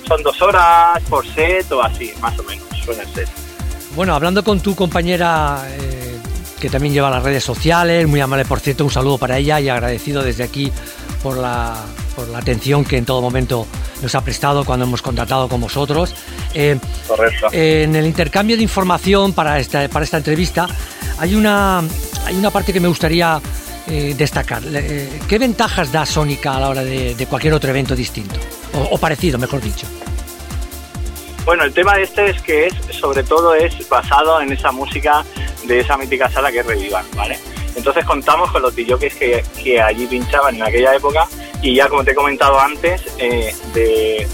son 0.08 0.22
dos 0.22 0.40
horas 0.42 1.02
por 1.08 1.26
set 1.26 1.70
o 1.70 1.82
así, 1.82 2.12
más 2.20 2.38
o 2.38 2.42
menos, 2.42 2.66
suelen 2.84 3.06
ser. 3.14 3.28
Bueno, 3.94 4.14
hablando 4.14 4.42
con 4.42 4.60
tu 4.60 4.74
compañera 4.74 5.64
eh, 5.68 6.18
que 6.58 6.70
también 6.70 6.94
lleva 6.94 7.10
las 7.10 7.22
redes 7.22 7.44
sociales, 7.44 8.06
muy 8.08 8.20
amable 8.20 8.44
por 8.44 8.60
cierto, 8.60 8.84
un 8.84 8.90
saludo 8.90 9.18
para 9.18 9.38
ella 9.38 9.60
y 9.60 9.68
agradecido 9.68 10.22
desde 10.22 10.44
aquí 10.44 10.72
por 11.22 11.36
la, 11.36 11.76
por 12.16 12.28
la 12.28 12.38
atención 12.38 12.84
que 12.84 12.96
en 12.96 13.04
todo 13.04 13.20
momento 13.20 13.66
nos 14.02 14.14
ha 14.14 14.22
prestado 14.22 14.64
cuando 14.64 14.86
hemos 14.86 15.02
contratado 15.02 15.48
con 15.48 15.60
vosotros. 15.60 16.14
Eh, 16.54 16.78
Correcto. 17.06 17.48
en 17.52 17.94
el 17.94 18.06
intercambio 18.06 18.56
de 18.56 18.62
información 18.62 19.32
para 19.32 19.58
esta, 19.58 19.88
para 19.88 20.04
esta 20.04 20.16
entrevista 20.16 20.66
hay 21.18 21.34
una, 21.34 21.82
hay 22.24 22.36
una 22.36 22.50
parte 22.50 22.72
que 22.72 22.80
me 22.80 22.88
gustaría 22.88 23.40
eh, 23.88 24.14
destacar? 24.16 24.62
Eh, 24.66 25.20
¿Qué 25.26 25.38
ventajas 25.38 25.90
da 25.90 26.04
Sónica 26.04 26.56
a 26.56 26.60
la 26.60 26.68
hora 26.68 26.84
de, 26.84 27.14
de 27.14 27.26
cualquier 27.26 27.54
otro 27.54 27.70
evento 27.70 27.96
distinto? 27.96 28.38
O, 28.74 28.94
o 28.94 28.98
parecido, 28.98 29.38
mejor 29.38 29.60
dicho. 29.60 29.86
Bueno, 31.44 31.64
el 31.64 31.72
tema 31.72 31.98
este 31.98 32.28
es 32.28 32.42
que 32.42 32.66
es, 32.66 32.74
sobre 32.90 33.22
todo, 33.22 33.54
es 33.54 33.88
basado 33.88 34.40
en 34.42 34.52
esa 34.52 34.70
música 34.70 35.24
de 35.64 35.80
esa 35.80 35.96
mítica 35.96 36.30
sala 36.30 36.52
que 36.52 36.58
es 36.58 36.66
Revival, 36.66 37.06
¿vale? 37.14 37.38
Entonces 37.74 38.04
contamos 38.04 38.50
con 38.50 38.60
los 38.62 38.74
DJs 38.74 39.14
que, 39.14 39.44
que 39.62 39.80
allí 39.80 40.06
pinchaban 40.06 40.56
en 40.56 40.62
aquella 40.62 40.94
época 40.94 41.26
y 41.62 41.74
ya, 41.74 41.88
como 41.88 42.04
te 42.04 42.10
he 42.10 42.14
comentado 42.14 42.60
antes, 42.60 43.02
eh, 43.18 43.54
de 43.72 44.28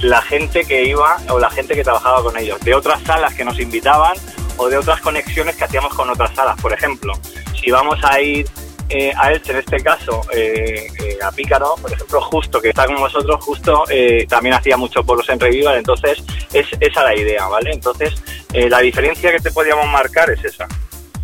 la 0.00 0.22
gente 0.22 0.64
que 0.64 0.84
iba 0.84 1.16
o 1.28 1.38
la 1.38 1.50
gente 1.50 1.74
que 1.74 1.82
trabajaba 1.82 2.22
con 2.22 2.36
ellos, 2.36 2.60
de 2.60 2.74
otras 2.74 3.02
salas 3.02 3.34
que 3.34 3.44
nos 3.44 3.58
invitaban 3.58 4.16
o 4.56 4.68
de 4.68 4.78
otras 4.78 5.00
conexiones 5.00 5.56
que 5.56 5.64
hacíamos 5.64 5.94
con 5.94 6.08
otras 6.08 6.34
salas. 6.34 6.60
Por 6.60 6.72
ejemplo, 6.72 7.14
si 7.60 7.70
vamos 7.70 7.98
a 8.02 8.20
ir 8.20 8.46
eh, 8.88 9.12
a 9.16 9.32
Elche, 9.32 9.52
en 9.52 9.58
este 9.58 9.82
caso, 9.82 10.22
eh, 10.32 10.86
eh, 10.98 11.18
a 11.22 11.30
Pícaro, 11.30 11.74
por 11.80 11.92
ejemplo, 11.92 12.20
justo 12.22 12.60
que 12.60 12.70
está 12.70 12.86
con 12.86 12.96
vosotros, 12.96 13.44
justo 13.44 13.84
eh, 13.90 14.26
también 14.28 14.54
hacía 14.54 14.76
muchos 14.76 15.04
polos 15.04 15.28
en 15.28 15.38
Revival, 15.38 15.78
entonces 15.78 16.22
es 16.52 16.66
esa 16.80 17.04
la 17.04 17.14
idea, 17.14 17.46
¿vale? 17.46 17.72
Entonces, 17.72 18.14
eh, 18.52 18.68
la 18.68 18.80
diferencia 18.80 19.30
que 19.30 19.40
te 19.40 19.50
podíamos 19.50 19.86
marcar 19.88 20.30
es 20.30 20.44
esa, 20.44 20.66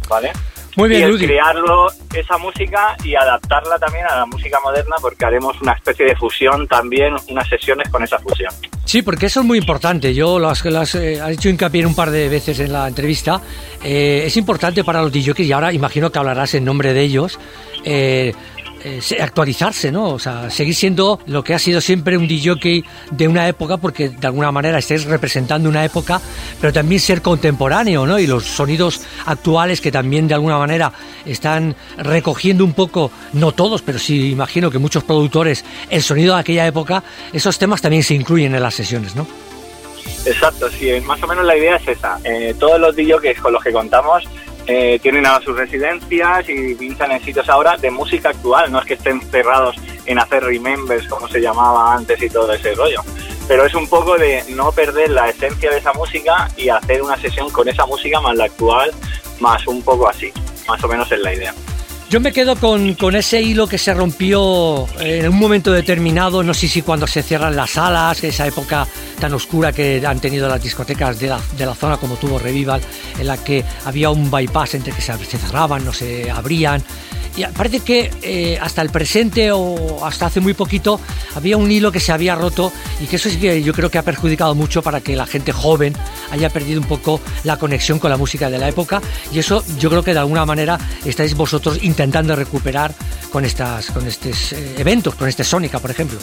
¿vale? 0.08 0.32
Muy 0.76 0.88
bien, 0.88 1.00
y 1.00 1.04
el 1.04 1.10
Ludi. 1.12 1.26
crearlo, 1.26 1.86
esa 2.14 2.36
música 2.38 2.96
y 3.04 3.14
adaptarla 3.14 3.78
también 3.78 4.06
a 4.06 4.16
la 4.16 4.26
música 4.26 4.58
moderna 4.64 4.96
porque 5.00 5.24
haremos 5.24 5.60
una 5.60 5.72
especie 5.72 6.06
de 6.06 6.16
fusión 6.16 6.66
también, 6.66 7.14
unas 7.28 7.48
sesiones 7.48 7.88
con 7.90 8.02
esa 8.02 8.18
fusión. 8.18 8.52
Sí, 8.84 9.02
porque 9.02 9.26
eso 9.26 9.40
es 9.40 9.46
muy 9.46 9.58
importante. 9.58 10.14
Yo 10.14 10.38
lo 10.38 10.48
has, 10.48 10.64
eh, 10.94 11.20
has 11.20 11.30
hecho 11.30 11.48
hincapié 11.48 11.86
un 11.86 11.94
par 11.94 12.10
de 12.10 12.28
veces 12.28 12.58
en 12.60 12.72
la 12.72 12.86
entrevista. 12.88 13.40
Eh, 13.82 14.24
es 14.26 14.36
importante 14.36 14.84
para 14.84 15.02
los 15.02 15.12
DJs 15.12 15.40
y 15.40 15.52
ahora 15.52 15.72
imagino 15.72 16.10
que 16.10 16.18
hablarás 16.18 16.54
en 16.54 16.64
nombre 16.64 16.92
de 16.92 17.00
ellos. 17.02 17.38
eh, 17.84 18.32
eh, 18.85 19.01
se- 19.01 19.20
actualizarse, 19.20 19.91
¿no? 19.91 20.11
O 20.11 20.18
sea, 20.18 20.51
seguir 20.51 20.74
siendo 20.74 21.18
lo 21.26 21.43
que 21.43 21.55
ha 21.55 21.59
sido 21.59 21.80
siempre 21.80 22.16
un 22.18 22.28
DJ 22.28 22.85
de 23.11 23.26
una 23.28 23.49
época, 23.49 23.78
porque 23.78 24.11
de 24.11 24.26
alguna 24.26 24.53
manera 24.53 24.78
estáis 24.78 25.05
representando 25.07 25.68
una 25.68 25.85
época, 25.85 26.20
pero 26.61 26.72
también 26.72 27.01
ser 27.01 27.22
contemporáneo, 27.22 28.07
¿no? 28.07 28.18
Y 28.18 28.26
los 28.26 28.45
sonidos 28.45 29.01
actuales 29.26 29.80
que 29.80 29.91
también 29.91 30.28
de 30.28 30.35
alguna 30.35 30.59
manera 30.59 30.93
están 31.24 31.74
recogiendo 31.97 32.64
un 32.64 32.74
poco, 32.74 33.11
no 33.32 33.53
todos, 33.53 33.82
pero 33.82 33.99
sí 33.99 34.30
imagino 34.30 34.70
que 34.70 34.78
muchos 34.78 35.03
productores, 35.05 35.64
el 35.91 36.03
sonido 36.03 36.35
de 36.35 36.41
aquella 36.41 36.66
época, 36.66 37.03
esos 37.32 37.59
temas 37.59 37.80
también 37.80 38.03
se 38.03 38.14
incluyen 38.14 38.55
en 38.55 38.62
las 38.62 38.74
sesiones, 38.74 39.16
¿no? 39.16 39.26
Exacto, 40.26 40.68
sí, 40.70 40.91
más 41.07 41.22
o 41.22 41.26
menos 41.26 41.45
la 41.47 41.57
idea 41.57 41.76
es 41.76 41.89
esa. 41.89 42.18
Eh, 42.24 42.55
todos 42.59 42.78
los 42.78 42.95
DJs 42.95 43.41
con 43.41 43.53
los 43.55 43.62
que 43.62 43.72
contamos 43.72 44.24
eh, 44.66 44.98
tienen 45.02 45.26
ahora 45.26 45.44
sus 45.44 45.56
residencias 45.56 46.48
y 46.48 46.74
pinchan 46.74 47.12
en 47.12 47.22
sitios 47.22 47.48
ahora 47.48 47.76
de 47.76 47.90
música 47.90 48.30
actual, 48.30 48.72
no 48.72 48.78
es 48.80 48.86
que 48.86 48.94
estén 48.94 49.20
cerrados 49.20 49.76
en 50.06 50.18
hacer 50.18 50.42
remembers 50.42 51.06
como 51.08 51.28
se 51.28 51.40
llamaba 51.40 51.94
antes 51.94 52.22
y 52.22 52.30
todo 52.30 52.52
ese 52.52 52.74
rollo. 52.74 53.00
Pero 53.46 53.66
es 53.66 53.74
un 53.74 53.86
poco 53.88 54.16
de 54.16 54.42
no 54.50 54.72
perder 54.72 55.10
la 55.10 55.28
esencia 55.28 55.70
de 55.70 55.78
esa 55.78 55.92
música 55.92 56.48
y 56.56 56.70
hacer 56.70 57.02
una 57.02 57.16
sesión 57.18 57.50
con 57.50 57.68
esa 57.68 57.84
música 57.84 58.20
más 58.20 58.36
la 58.36 58.44
actual, 58.44 58.90
más 59.40 59.66
un 59.66 59.82
poco 59.82 60.08
así, 60.08 60.32
más 60.66 60.82
o 60.82 60.88
menos 60.88 61.12
es 61.12 61.20
la 61.20 61.34
idea. 61.34 61.54
Yo 62.14 62.20
me 62.20 62.30
quedo 62.30 62.54
con, 62.54 62.94
con 62.94 63.16
ese 63.16 63.42
hilo 63.42 63.66
que 63.66 63.76
se 63.76 63.92
rompió 63.92 64.86
en 65.00 65.28
un 65.28 65.36
momento 65.36 65.72
determinado, 65.72 66.44
no 66.44 66.54
sé 66.54 66.68
si 66.68 66.80
cuando 66.80 67.08
se 67.08 67.24
cierran 67.24 67.56
las 67.56 67.72
salas, 67.72 68.22
esa 68.22 68.46
época 68.46 68.86
tan 69.18 69.34
oscura 69.34 69.72
que 69.72 70.00
han 70.06 70.20
tenido 70.20 70.48
las 70.48 70.62
discotecas 70.62 71.18
de 71.18 71.26
la, 71.26 71.40
de 71.58 71.66
la 71.66 71.74
zona 71.74 71.96
como 71.96 72.14
tuvo 72.14 72.38
Revival, 72.38 72.80
en 73.18 73.26
la 73.26 73.36
que 73.36 73.64
había 73.84 74.10
un 74.10 74.30
bypass 74.30 74.76
entre 74.76 74.92
que 74.92 75.02
se, 75.02 75.12
se 75.24 75.38
cerraban, 75.38 75.84
no 75.84 75.92
se 75.92 76.30
abrían. 76.30 76.84
Y 77.37 77.45
parece 77.47 77.80
que 77.80 78.11
eh, 78.22 78.59
hasta 78.61 78.82
el 78.82 78.91
presente 78.91 79.51
o 79.53 80.05
hasta 80.05 80.26
hace 80.26 80.41
muy 80.41 80.55
poquito 80.55 81.01
había 81.35 81.57
un 81.57 81.70
hilo 81.70 81.91
que 81.91 82.01
se 82.01 82.12
había 82.12 82.35
roto 82.35 82.72
y 83.01 83.07
que 83.07 83.16
eso 83.16 83.28
sí 83.28 83.41
que 83.41 83.62
yo 83.62 83.72
creo 83.72 83.91
que 83.91 83.99
ha 83.99 84.03
perjudicado 84.03 84.55
mucho 84.55 84.82
para 84.82 85.01
que 85.01 85.16
la 85.16 85.26
gente 85.26 85.53
joven 85.53 85.95
haya 86.30 86.49
perdido 86.51 86.80
un 86.80 86.87
poco 86.87 87.20
la 87.43 87.57
conexión 87.57 87.99
con 87.99 88.11
la 88.11 88.16
música 88.16 88.51
de 88.51 88.59
la 88.59 88.68
época 88.68 89.03
y 89.32 89.41
eso 89.41 89.64
yo 89.78 89.91
creo 89.91 90.05
que 90.05 90.12
de 90.12 90.20
alguna 90.20 90.47
manera 90.47 90.78
estáis 91.05 91.35
vosotros 91.35 91.82
intentando 91.82 92.37
recuperar 92.37 92.95
con 93.32 93.45
estas 93.45 93.91
con 93.91 94.07
estos 94.07 94.53
eh, 94.53 94.76
eventos, 94.78 95.16
con 95.16 95.28
este 95.28 95.43
Sónica, 95.43 95.80
por 95.80 95.91
ejemplo. 95.91 96.18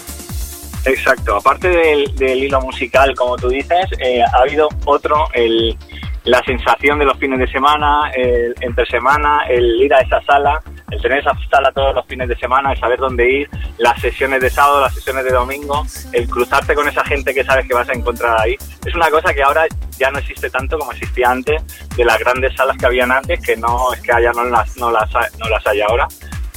Exacto, 0.86 1.36
aparte 1.36 1.70
del, 1.70 2.44
hilo 2.44 2.60
musical, 2.62 3.14
como 3.16 3.36
tú 3.36 3.50
dices, 3.50 3.86
eh, 4.00 4.22
ha 4.24 4.42
habido 4.42 4.68
otro, 4.86 5.28
el, 5.34 5.78
la 6.24 6.42
sensación 6.44 6.98
de 6.98 7.06
los 7.06 7.18
fines 7.20 7.38
de 7.38 7.48
semana, 7.48 8.10
el 8.16 8.56
entre 8.62 8.86
semana, 8.88 9.42
el 9.48 9.80
ir 9.80 9.94
a 9.94 10.00
esa 10.00 10.22
sala, 10.24 10.60
el 10.92 11.02
tener 11.02 11.20
esa 11.20 11.32
sala 11.50 11.72
todos 11.72 11.96
los 11.96 12.06
fines 12.06 12.28
de 12.28 12.36
semana, 12.36 12.74
el 12.74 12.80
saber 12.80 13.00
dónde 13.00 13.30
ir, 13.30 13.50
las 13.78 14.00
sesiones 14.00 14.42
de 14.42 14.50
sábado, 14.50 14.82
las 14.82 14.94
sesiones 14.94 15.24
de 15.24 15.32
domingo, 15.32 15.86
el 16.12 16.28
cruzarte 16.28 16.76
con 16.76 16.88
esa 16.88 17.04
gente 17.06 17.34
que 17.34 17.44
sabes 17.44 17.68
que 17.68 17.74
vas 17.74 17.90
a 17.90 17.94
encontrar 17.94 18.40
ahí. 18.40 18.56
Es 18.86 18.94
una 18.94 19.10
cosa 19.10 19.34
que 19.34 19.42
ahora 19.42 19.66
ya 19.98 20.12
no 20.12 20.20
existe 20.20 20.50
tanto 20.50 20.78
como 20.78 20.92
existía 20.92 21.30
antes, 21.30 21.62
de 21.96 22.06
las 22.06 22.20
grandes 22.20 22.56
salas 22.56 22.78
que 22.78 22.86
habían 22.86 23.12
antes, 23.12 23.40
que 23.42 23.56
no 23.56 23.94
es 23.94 24.02
que 24.02 24.12
haya 24.12 24.32
no 24.34 24.44
las, 24.44 24.78
no 24.78 24.92
las, 24.92 25.10
no 25.40 25.48
las 25.48 25.66
hay 25.66 25.82
ahora, 25.82 26.08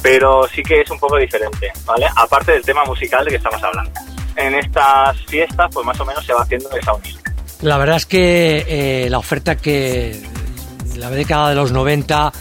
pero 0.01 0.47
sí 0.47 0.61
que 0.61 0.81
es 0.81 0.91
un 0.91 0.99
poco 0.99 1.17
diferente, 1.17 1.71
¿vale? 1.85 2.07
Aparte 2.15 2.51
del 2.51 2.63
tema 2.63 2.83
musical 2.85 3.23
de 3.23 3.31
que 3.31 3.37
estamos 3.37 3.63
hablando. 3.63 3.91
En 4.35 4.53
estas 4.53 5.17
fiestas, 5.25 5.69
pues 5.73 5.85
más 5.85 5.99
o 5.99 6.05
menos 6.05 6.25
se 6.25 6.33
va 6.33 6.41
haciendo 6.41 6.69
esa 6.71 6.93
unión. 6.93 7.17
La 7.61 7.77
verdad 7.77 7.95
es 7.95 8.05
que 8.05 8.65
eh, 8.67 9.09
la 9.09 9.17
oferta 9.17 9.55
que 9.55 10.21
la 10.97 11.09
década 11.09 11.49
de 11.49 11.55
los 11.55 11.71
90 11.71 12.31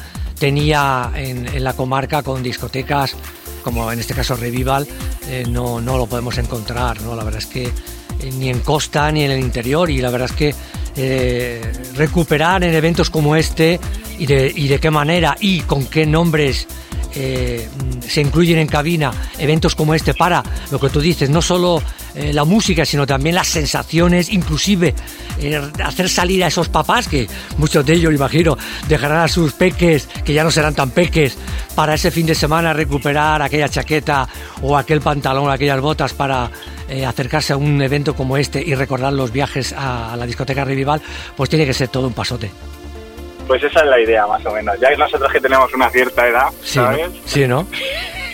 tenía 0.45 1.11
en, 1.14 1.64
la 1.64 1.72
comarca 1.72 2.22
con 2.22 2.42
discotecas 2.42 3.16
como 3.62 3.90
en 3.90 3.99
este 3.99 4.12
caso 4.12 4.36
Revival, 4.36 4.86
eh, 5.26 5.47
no, 5.49 5.80
no 5.80 5.97
lo 5.97 6.05
podemos 6.05 6.36
encontrar. 6.36 7.01
¿no? 7.01 7.16
La 7.16 7.24
verdad 7.24 7.40
es 7.40 7.47
que 7.47 7.64
eh, 7.64 8.30
ni 8.34 8.51
en 8.51 8.61
costa 8.61 9.11
ni 9.11 9.22
en 9.24 9.30
el 9.30 9.40
interior 9.40 9.88
y 9.88 10.03
la 10.03 10.11
verdad 10.11 10.28
es 10.30 10.36
que 10.36 10.55
eh, 10.97 11.62
recuperar 11.95 12.62
en 12.62 12.74
eventos 12.74 13.09
como 13.09 13.36
este 13.36 13.80
y 14.18 14.26
de, 14.26 14.53
y 14.55 14.68
de 14.68 14.78
qué 14.80 14.90
manera 14.90 15.34
y 15.40 15.61
con 15.61 15.86
qué 15.86 16.05
nombres 16.05 16.68
eh, 17.17 17.69
se 18.07 18.21
incluyen 18.21 18.59
en 18.59 18.67
cabina 18.67 19.12
eventos 19.39 19.75
como 19.75 19.95
este 19.95 20.15
para 20.15 20.43
lo 20.71 20.81
que 20.81 20.89
tú 20.89 21.01
dices, 21.01 21.31
no 21.31 21.43
solo 21.43 21.83
eh, 22.15 22.33
la 22.33 22.45
música, 22.45 22.85
sino 22.85 23.07
también 23.07 23.35
las 23.35 23.49
sensaciones, 23.49 24.33
inclusive 24.33 24.95
eh, 25.41 25.61
hacer 25.83 26.09
salir 26.09 26.43
a 26.45 26.49
esos 26.49 26.69
papás, 26.69 27.09
que 27.09 27.29
muchos 27.59 27.85
de 27.87 27.95
ellos, 27.95 28.12
imagino, 28.12 28.57
dejarán 28.89 29.21
a 29.21 29.29
sus 29.29 29.53
peques, 29.53 30.09
que 30.25 30.33
ya 30.33 30.45
no 30.45 30.51
serán 30.51 30.75
tan 30.75 30.91
peques, 30.91 31.37
para 31.75 31.95
ese 31.95 32.11
fin 32.11 32.27
de 32.27 32.35
semana 32.35 32.73
recuperar 32.73 33.43
aquella 33.43 33.69
chaqueta 33.69 34.29
o 34.62 34.77
aquel 34.77 35.01
pantalón, 35.01 35.51
aquellas 35.51 35.81
botas 35.81 36.12
para 36.12 36.51
acercarse 37.07 37.53
a 37.53 37.57
un 37.57 37.81
evento 37.81 38.15
como 38.15 38.37
este 38.37 38.62
y 38.62 38.75
recordar 38.75 39.12
los 39.12 39.33
viajes 39.33 39.73
a, 39.73 40.12
a 40.12 40.17
la 40.17 40.27
discoteca 40.27 40.65
Revival, 40.65 41.01
pues 41.37 41.51
tiene 41.51 41.67
que 41.67 41.75
ser 41.75 41.89
todo 41.89 42.07
un 42.07 42.12
pasote. 42.12 42.51
Pues 43.47 43.62
esa 43.62 43.80
es 43.80 43.86
la 43.86 44.01
idea, 44.01 44.26
más 44.26 44.45
o 44.47 44.53
menos. 44.53 44.78
Ya 44.80 44.90
nosotros 44.97 45.30
que 45.32 45.40
tenemos 45.40 45.72
una 45.74 45.90
cierta 45.90 46.26
edad, 46.26 46.49
Sí, 46.62 46.78
¿no? 46.78 46.84
¿sabes? 46.86 47.11
Sí, 47.26 47.47
¿no? 47.47 47.66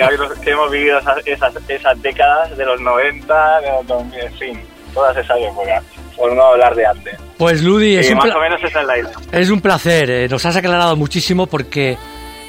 Que, 0.01 0.07
que 0.43 0.51
hemos 0.53 0.71
vivido 0.71 0.99
esas, 0.99 1.19
esas, 1.27 1.53
esas 1.69 2.01
décadas 2.01 2.57
de 2.57 2.65
los 2.65 2.81
90, 2.81 3.61
de 3.61 3.69
los 3.71 3.87
2000, 3.87 4.19
en 4.21 4.33
fin, 4.39 4.61
todas 4.95 5.15
esas 5.15 5.37
épocas, 5.39 5.85
por 6.17 6.33
no 6.33 6.43
hablar 6.43 6.75
de 6.75 6.87
antes. 6.87 7.19
Pues 7.37 7.63
Ludi, 7.63 7.97
es 7.99 8.09
Y 8.09 8.13
un, 8.13 8.19
más 8.19 8.35
o 8.35 8.41
menos 8.41 8.65
esa 8.65 8.81
es 8.81 8.87
la 8.87 8.99
idea. 8.99 9.13
es 9.31 9.51
un 9.51 9.61
placer. 9.61 10.11
eh, 10.11 10.27
nos 10.29 10.47
has 10.47 10.57
aclarado 10.57 10.97
muchísimo 10.97 11.47
porque 11.47 11.99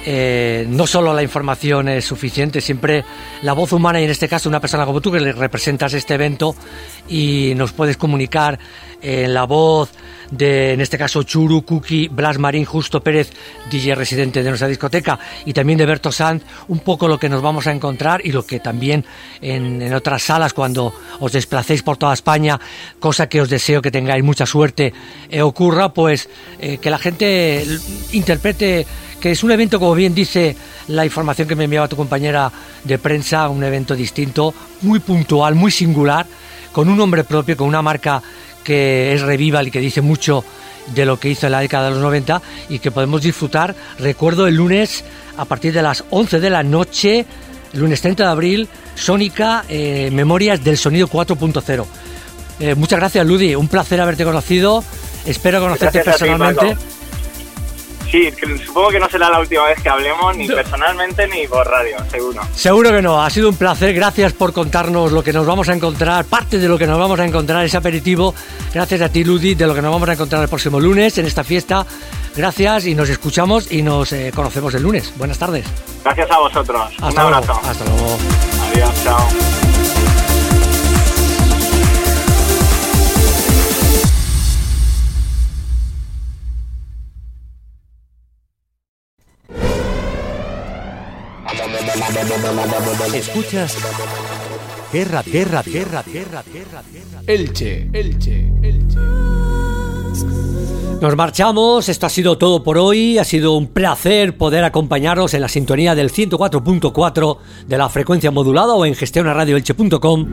eh, 0.05 0.65
no 0.67 0.87
solo 0.87 1.13
la 1.13 1.23
información 1.23 1.89
es 1.89 2.05
suficiente, 2.05 2.61
siempre 2.61 3.03
la 3.41 3.53
voz 3.53 3.71
humana 3.71 4.01
y 4.01 4.05
en 4.05 4.09
este 4.09 4.27
caso 4.27 4.49
una 4.49 4.59
persona 4.59 4.85
como 4.85 5.01
tú 5.01 5.11
que 5.11 5.19
representas 5.19 5.93
este 5.93 6.15
evento 6.15 6.55
y 7.07 7.53
nos 7.55 7.71
puedes 7.71 7.97
comunicar 7.97 8.57
en 9.01 9.33
la 9.33 9.43
voz 9.45 9.91
de, 10.31 10.73
en 10.73 10.81
este 10.81 10.97
caso, 10.97 11.23
Churu, 11.23 11.63
Cookie, 11.63 12.07
Blas 12.07 12.37
Marín, 12.37 12.65
Justo 12.65 13.01
Pérez, 13.01 13.31
DJ 13.69 13.95
residente 13.95 14.41
de 14.41 14.49
nuestra 14.49 14.67
discoteca, 14.67 15.19
y 15.45 15.53
también 15.53 15.77
de 15.77 15.85
Berto 15.85 16.11
Sanz, 16.11 16.43
un 16.69 16.79
poco 16.79 17.07
lo 17.07 17.19
que 17.19 17.29
nos 17.29 17.41
vamos 17.41 17.67
a 17.67 17.71
encontrar 17.71 18.21
y 18.23 18.31
lo 18.31 18.45
que 18.45 18.59
también 18.59 19.05
en, 19.41 19.81
en 19.81 19.93
otras 19.93 20.23
salas, 20.23 20.53
cuando 20.53 20.93
os 21.19 21.31
desplacéis 21.33 21.83
por 21.83 21.97
toda 21.97 22.13
España, 22.13 22.59
cosa 22.99 23.27
que 23.27 23.41
os 23.41 23.49
deseo 23.49 23.81
que 23.81 23.91
tengáis 23.91 24.23
mucha 24.23 24.45
suerte, 24.45 24.93
eh, 25.29 25.41
ocurra, 25.41 25.93
pues 25.93 26.29
eh, 26.59 26.77
que 26.77 26.89
la 26.89 26.97
gente 26.97 27.65
interprete 28.13 28.87
que 29.21 29.31
es 29.31 29.43
un 29.43 29.51
evento, 29.51 29.79
como 29.79 29.93
bien 29.93 30.15
dice 30.15 30.55
la 30.87 31.05
información 31.05 31.47
que 31.47 31.55
me 31.55 31.65
enviaba 31.65 31.87
tu 31.87 31.95
compañera 31.95 32.51
de 32.83 32.97
prensa, 32.97 33.47
un 33.47 33.63
evento 33.63 33.95
distinto, 33.95 34.53
muy 34.81 34.99
puntual, 34.99 35.53
muy 35.55 35.71
singular, 35.71 36.25
con 36.71 36.89
un 36.89 36.97
nombre 36.97 37.23
propio, 37.23 37.55
con 37.55 37.67
una 37.67 37.81
marca 37.81 38.21
que 38.63 39.13
es 39.13 39.21
Revival 39.21 39.67
y 39.67 39.71
que 39.71 39.79
dice 39.79 40.01
mucho 40.01 40.43
de 40.87 41.05
lo 41.05 41.19
que 41.19 41.29
hizo 41.29 41.45
en 41.45 41.51
la 41.51 41.59
década 41.59 41.85
de 41.85 41.91
los 41.91 42.01
90 42.01 42.41
y 42.69 42.79
que 42.79 42.89
podemos 42.89 43.21
disfrutar, 43.21 43.75
recuerdo, 43.99 44.47
el 44.47 44.55
lunes 44.55 45.03
a 45.37 45.45
partir 45.45 45.71
de 45.71 45.83
las 45.83 46.03
11 46.09 46.39
de 46.39 46.49
la 46.49 46.63
noche, 46.63 47.25
lunes 47.73 48.01
30 48.01 48.23
de 48.23 48.29
abril, 48.29 48.69
Sónica, 48.95 49.65
eh, 49.69 50.09
Memorias 50.11 50.63
del 50.63 50.77
Sonido 50.77 51.07
4.0. 51.07 51.85
Eh, 52.59 52.75
muchas 52.75 52.99
gracias, 52.99 53.25
Ludi, 53.25 53.53
un 53.55 53.67
placer 53.67 54.01
haberte 54.01 54.23
conocido, 54.23 54.83
espero 55.25 55.59
conocerte 55.59 56.01
Gracias 56.01 56.17
personalmente. 56.17 56.77
Sí, 58.11 58.29
supongo 58.65 58.89
que 58.89 58.99
no 58.99 59.09
será 59.09 59.29
la 59.29 59.39
última 59.39 59.63
vez 59.63 59.81
que 59.81 59.87
hablemos, 59.87 60.35
ni 60.35 60.45
personalmente 60.47 61.25
ni 61.29 61.47
por 61.47 61.65
radio, 61.65 61.95
seguro. 62.11 62.41
Seguro 62.53 62.91
que 62.91 63.01
no, 63.01 63.23
ha 63.23 63.29
sido 63.29 63.47
un 63.47 63.55
placer, 63.55 63.93
gracias 63.93 64.33
por 64.33 64.51
contarnos 64.51 65.13
lo 65.13 65.23
que 65.23 65.31
nos 65.31 65.45
vamos 65.45 65.69
a 65.69 65.73
encontrar, 65.73 66.25
parte 66.25 66.59
de 66.59 66.67
lo 66.67 66.77
que 66.77 66.85
nos 66.85 66.99
vamos 66.99 67.19
a 67.21 67.25
encontrar, 67.25 67.63
ese 67.65 67.77
aperitivo, 67.77 68.35
gracias 68.73 68.99
a 69.01 69.07
ti 69.09 69.23
Ludi, 69.23 69.55
de 69.55 69.65
lo 69.65 69.73
que 69.73 69.81
nos 69.81 69.93
vamos 69.93 70.09
a 70.09 70.13
encontrar 70.13 70.43
el 70.43 70.49
próximo 70.49 70.77
lunes 70.77 71.17
en 71.19 71.25
esta 71.25 71.45
fiesta, 71.45 71.85
gracias 72.35 72.85
y 72.85 72.95
nos 72.95 73.07
escuchamos 73.09 73.71
y 73.71 73.81
nos 73.81 74.11
eh, 74.11 74.31
conocemos 74.35 74.73
el 74.73 74.83
lunes. 74.83 75.13
Buenas 75.15 75.37
tardes. 75.39 75.65
Gracias 76.03 76.29
a 76.31 76.37
vosotros. 76.39 76.81
Hasta 77.01 77.07
Un 77.07 77.13
luego. 77.15 77.35
abrazo. 77.35 77.61
Hasta 77.63 77.85
luego. 77.85 78.17
Adiós, 78.73 79.03
chao. 79.03 79.60
Escuchas 93.15 93.77
¿Qué 94.91 95.05
radio? 95.05 95.31
¿Qué 95.31 95.45
radio? 95.45 95.73
¿Qué 95.73 95.85
radio? 95.85 96.13
¿Qué 96.13 96.25
radio? 96.25 96.53
¿Qué 96.53 96.65
radio? 97.11 97.23
Elche, 97.25 97.89
Elche, 97.93 98.51
Elche. 98.61 98.99
Nos 101.01 101.15
marchamos, 101.15 101.89
esto 101.89 102.05
ha 102.05 102.09
sido 102.09 102.37
todo 102.37 102.61
por 102.61 102.77
hoy, 102.77 103.17
ha 103.17 103.23
sido 103.23 103.53
un 103.53 103.65
placer 103.65 104.37
poder 104.37 104.63
acompañaros 104.63 105.33
en 105.33 105.41
la 105.41 105.47
sintonía 105.47 105.95
del 105.95 106.11
104.4 106.11 107.37
de 107.65 107.77
la 107.77 107.89
frecuencia 107.89 108.29
modulada 108.29 108.75
o 108.75 108.85
en 108.85 108.93
gestionaradioelche.com 108.93 110.27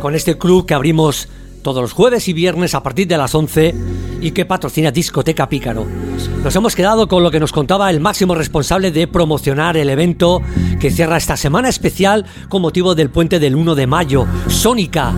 con 0.00 0.14
este 0.14 0.38
club 0.38 0.64
que 0.64 0.72
abrimos 0.72 1.28
todos 1.66 1.82
los 1.82 1.92
jueves 1.94 2.28
y 2.28 2.32
viernes 2.32 2.76
a 2.76 2.82
partir 2.84 3.08
de 3.08 3.18
las 3.18 3.34
11 3.34 3.74
y 4.20 4.30
que 4.30 4.44
patrocina 4.44 4.92
Discoteca 4.92 5.48
Pícaro. 5.48 5.84
Nos 6.44 6.54
hemos 6.54 6.76
quedado 6.76 7.08
con 7.08 7.24
lo 7.24 7.32
que 7.32 7.40
nos 7.40 7.50
contaba 7.50 7.90
el 7.90 7.98
máximo 7.98 8.36
responsable 8.36 8.92
de 8.92 9.08
promocionar 9.08 9.76
el 9.76 9.90
evento 9.90 10.42
que 10.78 10.92
cierra 10.92 11.16
esta 11.16 11.36
semana 11.36 11.68
especial 11.68 12.24
con 12.48 12.62
motivo 12.62 12.94
del 12.94 13.10
puente 13.10 13.40
del 13.40 13.56
1 13.56 13.74
de 13.74 13.86
mayo, 13.88 14.28
Sónica. 14.46 15.12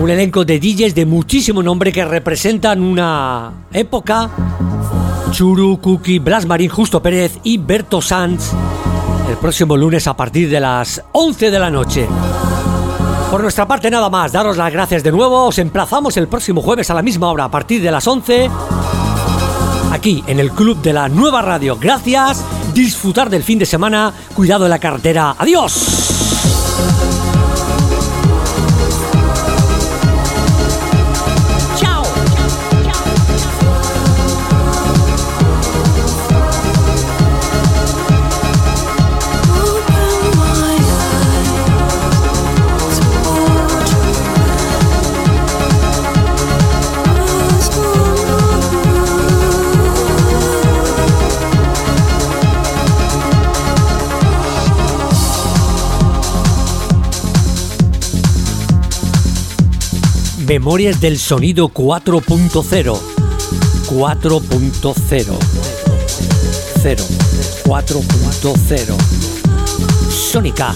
Un 0.00 0.10
elenco 0.10 0.44
de 0.44 0.58
DJs 0.58 0.96
de 0.96 1.06
muchísimo 1.06 1.62
nombre 1.62 1.92
que 1.92 2.04
representan 2.04 2.82
una 2.82 3.52
época. 3.72 4.30
Churu, 5.30 5.80
Cookie, 5.80 6.18
Blas 6.18 6.44
Marín, 6.44 6.70
Justo 6.70 7.00
Pérez 7.00 7.38
y 7.44 7.56
Berto 7.56 8.02
Sanz. 8.02 8.50
El 9.28 9.36
próximo 9.36 9.76
lunes 9.76 10.08
a 10.08 10.16
partir 10.16 10.50
de 10.50 10.58
las 10.58 11.00
11 11.12 11.52
de 11.52 11.58
la 11.60 11.70
noche. 11.70 12.08
Por 13.30 13.42
nuestra 13.42 13.68
parte 13.68 13.88
nada 13.92 14.10
más, 14.10 14.32
daros 14.32 14.56
las 14.56 14.72
gracias 14.72 15.04
de 15.04 15.12
nuevo. 15.12 15.46
Os 15.46 15.58
emplazamos 15.58 16.16
el 16.16 16.26
próximo 16.26 16.60
jueves 16.62 16.90
a 16.90 16.94
la 16.94 17.02
misma 17.02 17.30
hora 17.30 17.44
a 17.44 17.50
partir 17.50 17.80
de 17.80 17.92
las 17.92 18.04
11. 18.04 18.50
Aquí 19.92 20.24
en 20.26 20.40
el 20.40 20.50
Club 20.50 20.82
de 20.82 20.92
la 20.92 21.08
Nueva 21.08 21.40
Radio. 21.40 21.78
Gracias. 21.80 22.44
Disfrutar 22.74 23.30
del 23.30 23.44
fin 23.44 23.60
de 23.60 23.66
semana. 23.66 24.12
Cuidado 24.34 24.64
en 24.64 24.70
la 24.70 24.80
carretera. 24.80 25.36
Adiós. 25.38 26.09
Memorias 60.50 61.00
del 61.00 61.16
sonido 61.16 61.68
4.0. 61.68 62.98
4.0. 63.88 65.38
0. 66.82 67.04
4.0. 67.64 68.96
Sónica. 70.10 70.74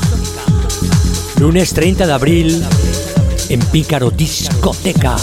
Lunes 1.41 1.75
30 1.75 2.07
de 2.07 2.13
abril 2.13 2.65
en 3.49 3.59
Pícaro 3.73 4.13
Discoteca. 4.13 5.17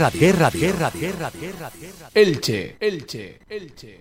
Radio? 0.00 0.20
¿Qué 0.20 0.32
radio? 0.32 0.60
¿Qué 0.60 0.72
radio? 0.72 1.00
¿Qué 1.00 1.12
radio? 1.12 1.40
¿Qué 1.40 1.52
radio? 2.00 2.10
Elche, 2.14 2.76
Elche, 2.80 3.38
Elche. 3.50 4.00